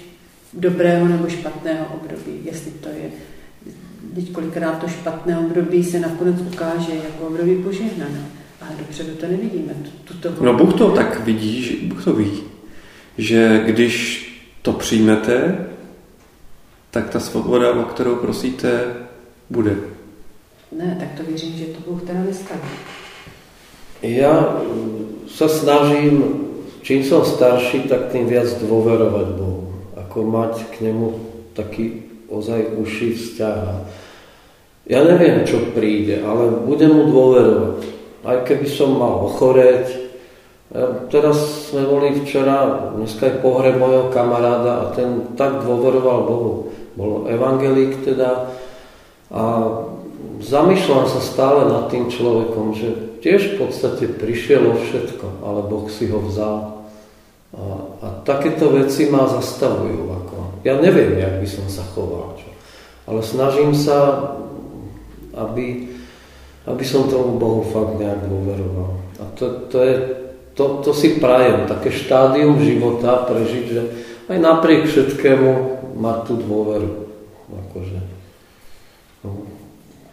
[0.52, 3.10] dobrého nebo špatného období, jestli to je
[4.14, 8.26] Teď kolikrát to špatné období se nakonec ukáže jako období požehnané.
[8.60, 9.72] Ale dopředu to nevidíme.
[10.04, 12.42] Tuto no Bůh to tak vidí, že, Bůh to ví,
[13.18, 14.28] že když
[14.62, 15.66] to přijmete,
[16.90, 18.84] tak ta svoboda, o kterou prosíte,
[19.50, 19.76] bude.
[20.72, 22.60] Ne, tak to věřím, že to Bůh teda nestaví.
[24.02, 24.56] Já
[25.28, 26.34] se snažím,
[26.82, 29.68] čím jsem starší, tak tím víc dôverovať Bohu.
[29.94, 31.14] Ako mať k němu
[31.52, 33.58] taký ozaj uši vzťah.
[34.90, 37.78] Ja neviem, čo príde, ale budem mu dôverovať.
[38.26, 39.86] Aj keby som mal ochoreť.
[41.12, 46.52] Teraz sme boli včera, dneska je pohreb mojho kamaráda a ten tak dôveroval Bohu.
[46.98, 48.50] Bol evangelík teda
[49.30, 49.42] a
[50.42, 52.88] zamýšľam sa stále nad tým človekom, že
[53.22, 56.84] tiež v podstate prišiel o všetko, ale Boh si ho vzal.
[57.52, 57.62] A,
[58.02, 60.08] a takéto veci ma zastavujú.
[60.08, 60.64] Ako.
[60.66, 62.34] Ja neviem, jak by som sa choval.
[62.40, 62.48] Čo.
[63.06, 64.30] Ale snažím sa
[65.32, 65.88] aby,
[66.68, 68.92] aby som tomu Bohu fakt nejak dôveroval.
[69.20, 69.96] A to, to, je,
[70.52, 73.82] to, to si prajem, také štádium života prežiť, že
[74.28, 75.50] aj napriek všetkému
[75.96, 76.90] mať tú dôveru.
[77.68, 77.98] Akože,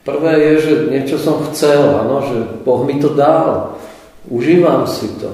[0.10, 3.78] prvé je, že niečo som chcel, ano, že Boh mi to dal.
[4.26, 5.30] Užívam si to.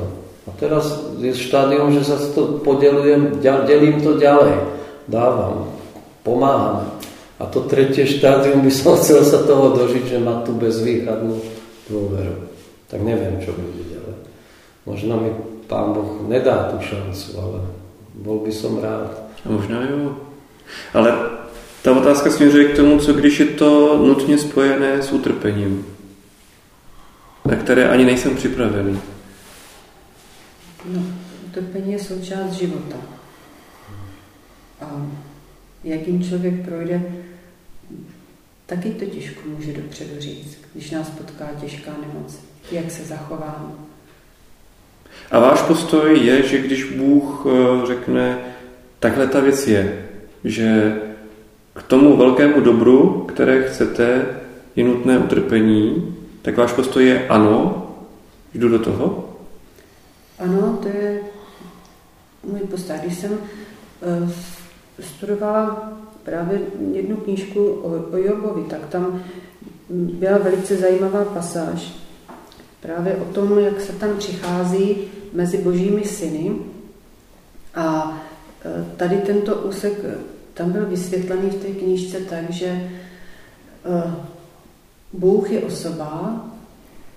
[0.46, 4.60] A teraz je štádium, že sa to podelujem, delím to ďalej.
[5.08, 5.72] Dávam,
[6.22, 7.00] pomáham.
[7.40, 11.40] A to tretie štádium by som chcel sa toho dožiť, že má tu bezvýhradnú
[11.90, 12.36] dôveru.
[12.92, 14.18] Tak neviem, čo bude ďalej.
[14.86, 15.30] Možno mi
[15.66, 17.60] Pán Boh nedá tú šancu, ale
[18.22, 19.34] bol by som rád.
[19.50, 20.14] Možná jo.
[20.94, 21.10] Ale
[21.86, 25.86] ta otázka směřuje k tomu, co když je to nutně spojené s utrpením,
[27.46, 29.00] na které ani nejsem připravený.
[30.86, 31.04] No,
[31.46, 32.96] utrpení je součást života.
[34.82, 35.08] A
[35.84, 37.02] jakým člověk projde,
[38.66, 42.40] taky to těžko může dopředu říct, když nás potká těžká nemoc.
[42.72, 43.74] Jak se zachováme.
[45.32, 48.38] A váš postoj je, že když Bůh eh, řekne,
[49.00, 50.06] takhle ta věc je,
[50.44, 50.96] že
[51.76, 54.26] k tomu velkému dobru, které chcete,
[54.76, 57.88] je nutné utrpení, tak váš postoj je ano,
[58.54, 59.30] jdu do toho?
[60.40, 61.20] Ano, to je
[62.44, 62.96] můj postoj.
[63.02, 64.30] Když jsem uh,
[65.00, 66.60] studovala právě
[66.92, 69.24] jednu knížku o, o Jobovi, tak tam
[69.90, 71.94] byla velice zajímavá pasáž
[72.82, 74.98] právě o tom, jak se tam přichází
[75.34, 76.52] mezi božími syny.
[77.76, 78.18] A
[78.66, 79.94] e, tady tento úsek
[80.56, 82.90] tam byl vysvětlený v té knížce tak, že e,
[85.14, 86.46] Bůh je osoba,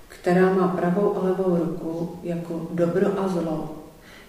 [0.09, 3.75] která má pravou a levou ruku jako dobro a zlo.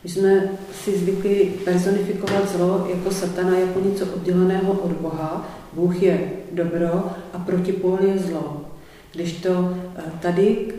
[0.03, 0.43] My jsme
[0.73, 5.49] si zvykli personifikovat zlo jako satana, jako něco odděleného od Boha.
[5.73, 8.61] Bůh je dobro a protipól je zlo.
[9.13, 10.73] Když to e, tady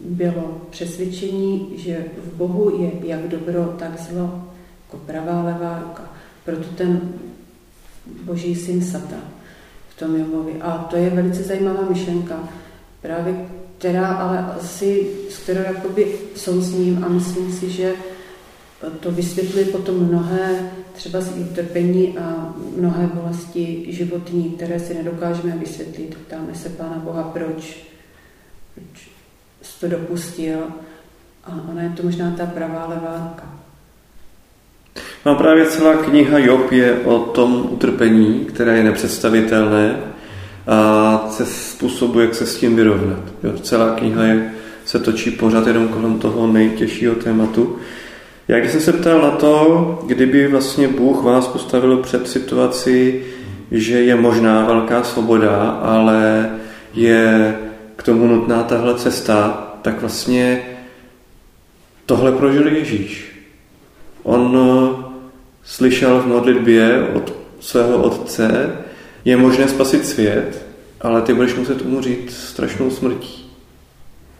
[0.00, 4.44] bylo přesvědčení, že v Bohu je jak dobro, tak zlo,
[4.86, 6.15] jako pravá, levá ruka.
[6.46, 7.00] Proto ten
[8.22, 9.16] boží syn Sata
[9.88, 10.60] v tom Jovovi.
[10.60, 12.48] A to je velice zajímavá myšlenka,
[13.02, 13.46] právě
[13.78, 17.92] která ale asi, s kterou jakoby souzním a myslím si, že
[19.00, 26.18] to vysvětlí potom mnohé třeba z utrpení a mnohé bolesti životní, které si nedokážeme vysvětlit.
[26.26, 27.86] Ptáme se Pána Boha, proč,
[28.74, 29.10] proč
[29.80, 30.58] to dopustil
[31.44, 33.55] a ona je to možná ta pravá levá.
[35.26, 39.96] No právě celá kniha Job je o tom utrpení, které je nepředstavitelné
[40.66, 43.18] a se způsobu, jak se s tím vyrovnat.
[43.42, 44.52] Jo, celá kniha je,
[44.84, 47.76] se točí pořád jenom kolem toho nejtěžšího tématu.
[48.46, 53.24] Když jsem se ptal na to, kdyby vlastně Bůh vás postavil před situaci,
[53.70, 56.50] že je možná velká svoboda, ale
[56.94, 57.56] je
[57.96, 60.62] k tomu nutná tahle cesta, tak vlastně
[62.06, 63.36] tohle prožil Ježíš.
[64.22, 64.58] On
[65.66, 68.70] slyšel v modlitbě od svého otce,
[69.24, 70.66] je možné spasit svět,
[71.00, 73.46] ale ty budeš muset umřít strašnou smrtí.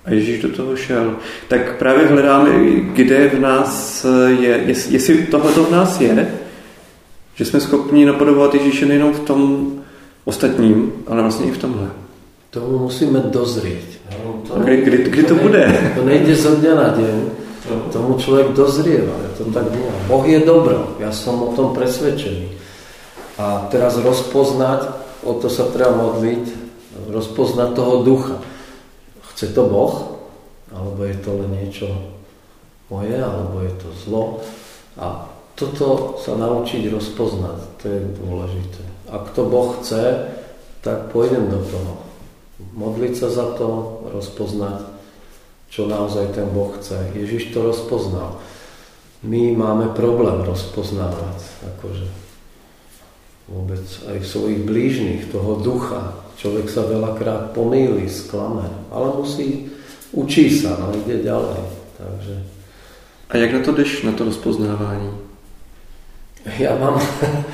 [0.05, 1.17] A Ježíš do toho šel.
[1.49, 2.51] Tak právě hledáme,
[2.93, 4.07] kde v nás
[4.41, 6.29] je, jestli tohle v nás je,
[7.35, 9.73] že jsme schopni napodobovat Ježíše nejenom v tom
[10.25, 11.91] ostatním, ale vlastně i v tomhle.
[12.51, 13.85] Tomu musíme dozrieť.
[14.25, 15.93] No, to, kdy, kdy, kdy to, to bude?
[15.95, 16.95] To nejde dňa na.
[17.67, 19.11] Tomu človek dozrieva.
[19.11, 19.91] Ja to tak nie.
[20.07, 20.95] Boh je dobro.
[21.03, 22.55] Ja som o tom presvedčený.
[23.37, 24.97] A teraz rozpoznať,
[25.27, 26.45] o to sa treba modliť,
[27.11, 28.37] rozpoznať toho ducha.
[29.35, 30.23] Chce to Boh?
[30.71, 31.89] Alebo je to len niečo
[32.89, 33.19] moje?
[33.19, 34.23] Alebo je to zlo?
[34.97, 38.83] A toto sa naučiť rozpoznať, to je dôležité.
[39.09, 40.33] Ak to Boh chce,
[40.85, 41.93] tak pôjdem do toho
[42.77, 44.96] modliť sa za to, rozpoznať,
[45.77, 46.97] čo naozaj ten Boh chce.
[47.13, 48.41] Ježiš to rozpoznal.
[49.21, 51.37] My máme problém rozpoznávať,
[51.77, 52.09] akože
[53.53, 56.17] vôbec aj svojich blížnych, toho ducha.
[56.41, 59.69] Človek sa veľakrát pomýli, sklame, ale musí,
[60.17, 61.61] učí sa, no ide ďalej.
[62.01, 62.35] Takže...
[63.29, 65.13] A jak na to jdeš, na to rozpoznávání?
[66.57, 67.03] Ja mám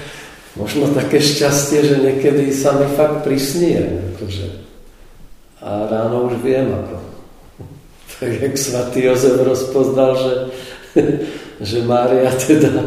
[0.60, 3.82] možno také šťastie, že niekedy sa mi fakt prisnie,
[4.14, 4.62] akože
[5.62, 7.11] a ráno už viem ako.
[8.22, 10.32] Tak jak svatý Jozef rozpoznal, že,
[11.60, 12.86] že Mária teda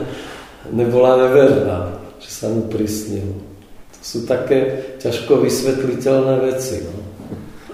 [0.71, 1.91] nebola neverná,
[2.23, 3.43] že sa mu prisnilo.
[3.91, 6.87] To sú také ťažko vysvetliteľné veci.
[6.87, 7.03] No.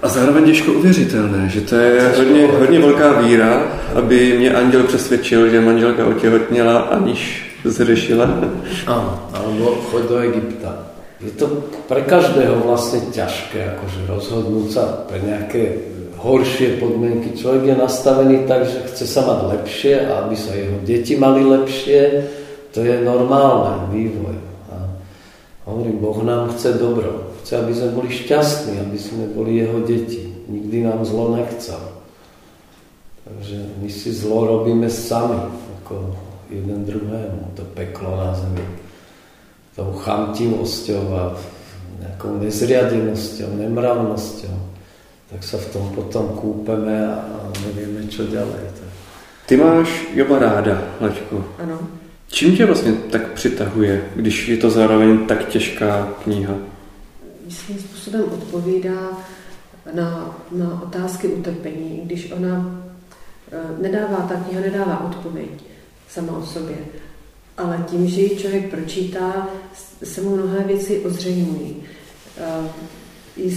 [0.01, 5.49] A zároveň těžko uvěřitelné, že to je hodně, hodně velká víra, aby mě anděl přesvědčil,
[5.49, 8.25] že manželka otěhotněla, aniž zřešila.
[8.89, 10.91] Áno, alebo choď do Egypta
[11.21, 15.77] je to pre každého vlastne ťažké, akože rozhodnúť sa pre nejaké
[16.21, 17.33] horšie podmienky.
[17.33, 21.41] Človek je nastavený tak, že chce sa mať lepšie a aby sa jeho deti mali
[21.41, 22.29] lepšie.
[22.71, 24.37] To je normálne vývoj.
[24.71, 24.75] A
[25.65, 27.33] hovorím, Boh nám chce dobro.
[27.41, 30.29] chce, aby sme boli šťastní, aby sme boli jeho deti.
[30.47, 31.81] Nikdy nám zlo nechcel.
[33.25, 35.41] Takže my si zlo robíme sami,
[35.81, 36.15] ako
[36.53, 38.63] jeden druhému, to peklo na zemi.
[39.75, 41.23] Tou chamtivosťou a
[42.01, 44.55] nejakou nezriadenosťou, nemravnosťou.
[45.31, 47.23] Tak sa v tom potom kúpeme a
[47.63, 48.67] nevieme, čo ďalej.
[49.47, 51.45] Ty máš Joba ráda, Laďko.
[51.59, 51.79] Ano.
[52.27, 56.53] Čím tě vlastně tak přitahuje, když je to zároveň tak těžká kniha?
[57.49, 59.17] Svým způsobem odpovídá
[59.93, 62.81] na, na otázky utrpení, když ona
[63.51, 65.49] e, nedává, ta kniha nedává odpověď
[66.09, 66.77] sama o sobě,
[67.57, 69.47] ale tím, že ji člověk pročítá,
[70.03, 71.83] se mu mnohé věci ozřejmují.
[72.37, 72.69] E,
[73.37, 73.51] I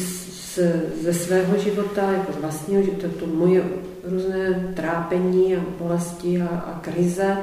[1.03, 3.65] ze svého života, jako z vlastního života, to moje
[4.05, 7.37] různé trápení a bolesti a, a krize,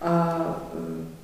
[0.00, 0.40] a
[0.74, 1.16] eh,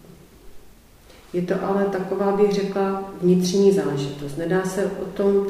[1.32, 4.38] je to ale taková, bych řekla, vnitřní záležitost.
[4.38, 5.46] Nedá se o tom,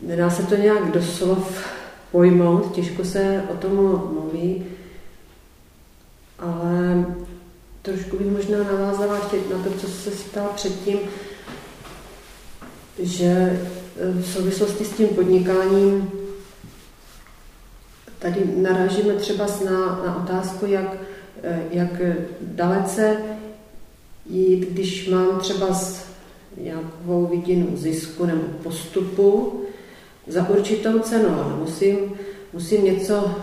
[0.00, 1.66] nedá se to nějak doslov
[2.12, 3.72] pojmout, těžko se o tom
[4.12, 4.64] mluví,
[6.38, 7.06] ale
[7.82, 9.14] trošku bych možná navázala
[9.50, 10.98] na to, co se stalo předtím,
[13.02, 13.58] že eh,
[14.12, 16.10] v souvislosti s tím podnikáním
[18.18, 20.96] tady narážíme třeba na, na otázku, jak
[21.42, 22.00] Eh, jak
[22.40, 23.16] dalece
[24.26, 26.06] jít, když mám třeba z
[26.56, 29.62] nějakou vidinu zisku nebo postupu
[30.26, 31.96] za určitou cenu, ale musím,
[32.52, 33.34] musím něco,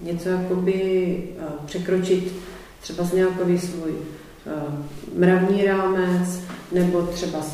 [0.00, 0.74] něco jakoby
[1.38, 2.32] eh, překročit
[2.80, 3.92] třeba z nějaký svůj
[5.14, 6.40] mravní rámec
[6.72, 7.46] nebo třeba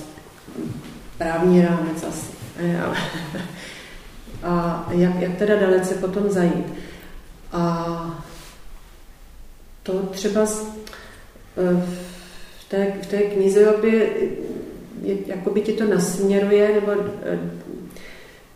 [1.22, 2.32] právní rámec asi.
[4.42, 6.66] A jak, jak teda dalece potom zajít.
[7.52, 8.22] A
[9.82, 11.86] to třeba eh,
[12.60, 14.08] v té, v té knize obě,
[15.26, 17.38] jakoby ti to nasměruje, nebo eh,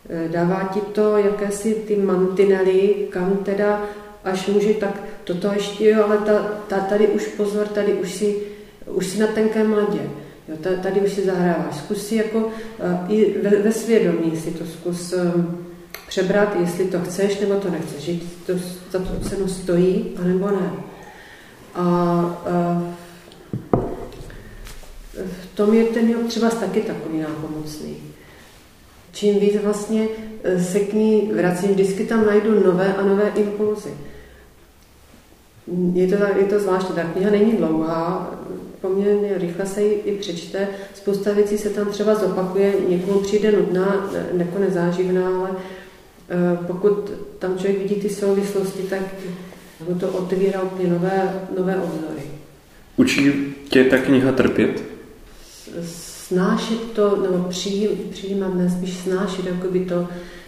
[0.09, 3.83] eh, dává ti to jakési ty mantinely, kam teda
[4.23, 6.33] až může, tak toto ještě jo, ale ta,
[6.67, 8.35] ta, tady už pozor, tady už si,
[8.85, 9.99] už si na tenkém ledě.
[10.47, 11.77] Jo, tady už si zahráváš.
[11.77, 12.49] Zkus si jako
[13.07, 15.13] i ve, ve svědomí si to zkus
[16.07, 18.13] přebrat, jestli to chceš nebo to nechceš, že
[18.45, 18.53] to
[18.91, 20.71] za tu cenu stojí, anebo ne.
[21.75, 22.83] A, a
[25.13, 27.97] v tom je ten job třeba taky takový nápomocný.
[29.11, 30.07] Čím víc vlastně
[30.61, 33.89] se k ní vracím, vždycky tam najdu nové a nové impulzy.
[35.93, 38.31] Je to, je to zvláštní, ta kniha není dlouhá,
[38.81, 44.11] poměrně rychle se ji i přečte, spousta věcí se tam třeba zopakuje, někomu přijde nudná,
[44.37, 49.01] jako nezáživná, ale e, pokud tam člověk vidí ty souvislosti, tak
[49.79, 52.21] nebo to otvírá úplně nové, nové obzory.
[52.97, 53.31] Učí
[53.69, 54.83] tě ta kniha trpět?
[56.27, 57.49] Snášet to, nebo
[58.09, 60.07] přijímat ne, spíš snášet jakoby to,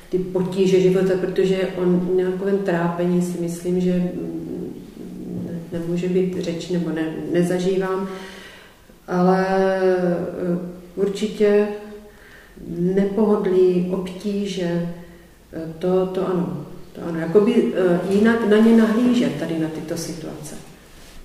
[0.09, 4.11] ty potíže života, protože on nějakovém trápení si myslím, že
[5.71, 8.09] nemůže být řeč, nebo ne, nezažívám,
[9.07, 9.45] ale
[9.81, 10.57] eh,
[10.95, 11.67] určitě
[12.67, 14.89] nepohodlí, obtíže,
[15.53, 16.65] eh, to, to ano.
[16.93, 20.55] To ano, jakoby eh, jinak na ně nahlížet tady na tyto situace.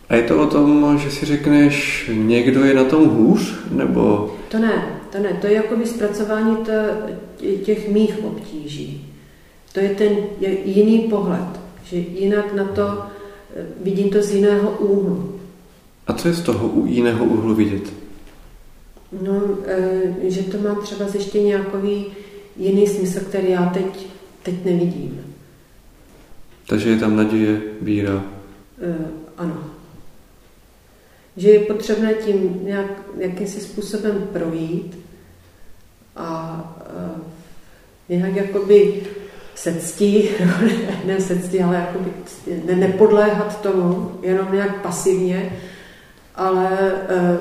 [0.09, 4.35] A je to o tom, že si řekneš, někdo je na tom hůř, nebo...
[4.49, 6.57] To ne, to ne, to je jakoby zpracování
[7.65, 9.15] těch mých obtíží.
[9.73, 10.17] To je ten
[10.65, 13.03] jiný pohled, že jinak na to
[13.83, 15.41] vidím to z jiného úhlu.
[16.07, 17.93] A co je z toho jiného úhlu vidět?
[19.23, 22.07] No, eh, že to má třeba ještě nějaký
[22.57, 24.07] jiný smysl, který já teď,
[24.43, 25.35] teď nevidím.
[26.67, 28.25] Takže je tam naděje, víra.
[28.83, 28.95] E,
[29.37, 29.71] ano.
[31.37, 34.99] Že je potřebné tím nějak, jakýmsi způsobem projít
[36.17, 36.85] a
[38.09, 39.03] e, nějak jakoby
[39.55, 40.29] se ctí,
[41.07, 42.11] ne se ctí, ale jakoby
[42.67, 45.53] ne, nepodléhat tomu, jenom nějak pasivně,
[46.35, 47.39] ale e,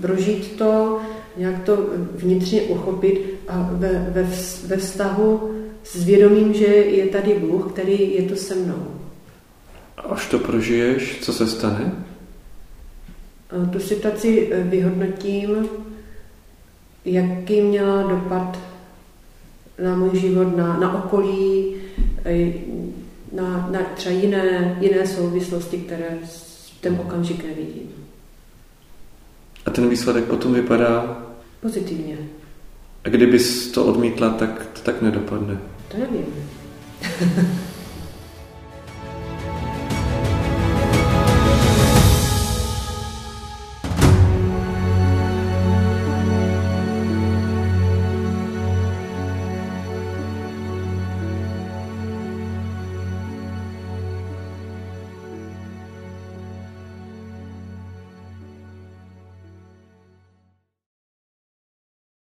[0.00, 1.00] prožít to,
[1.36, 1.76] nějak to
[2.14, 4.22] vnitřně uchopit a ve, ve,
[4.66, 8.86] ve vztahu s vědomím, že je tady Bůh, který je to se mnou.
[9.96, 11.92] Až to prožiješ, co se stane?
[13.72, 15.68] Tu situaci eh, vyhodnotím,
[17.04, 18.58] jaký měla dopad
[19.82, 21.76] na můj život, na, na okolí,
[22.24, 22.52] eh,
[23.32, 26.50] na, na třeba jiné, jiné souvislosti, které v
[26.80, 27.90] ten okamžik nevidím.
[29.66, 31.22] A ten výsledek potom vypadá?
[31.60, 32.16] Pozitivně.
[33.04, 35.58] A kdybys to odmítla, tak to tak nedopadne.
[35.88, 36.26] To nevím.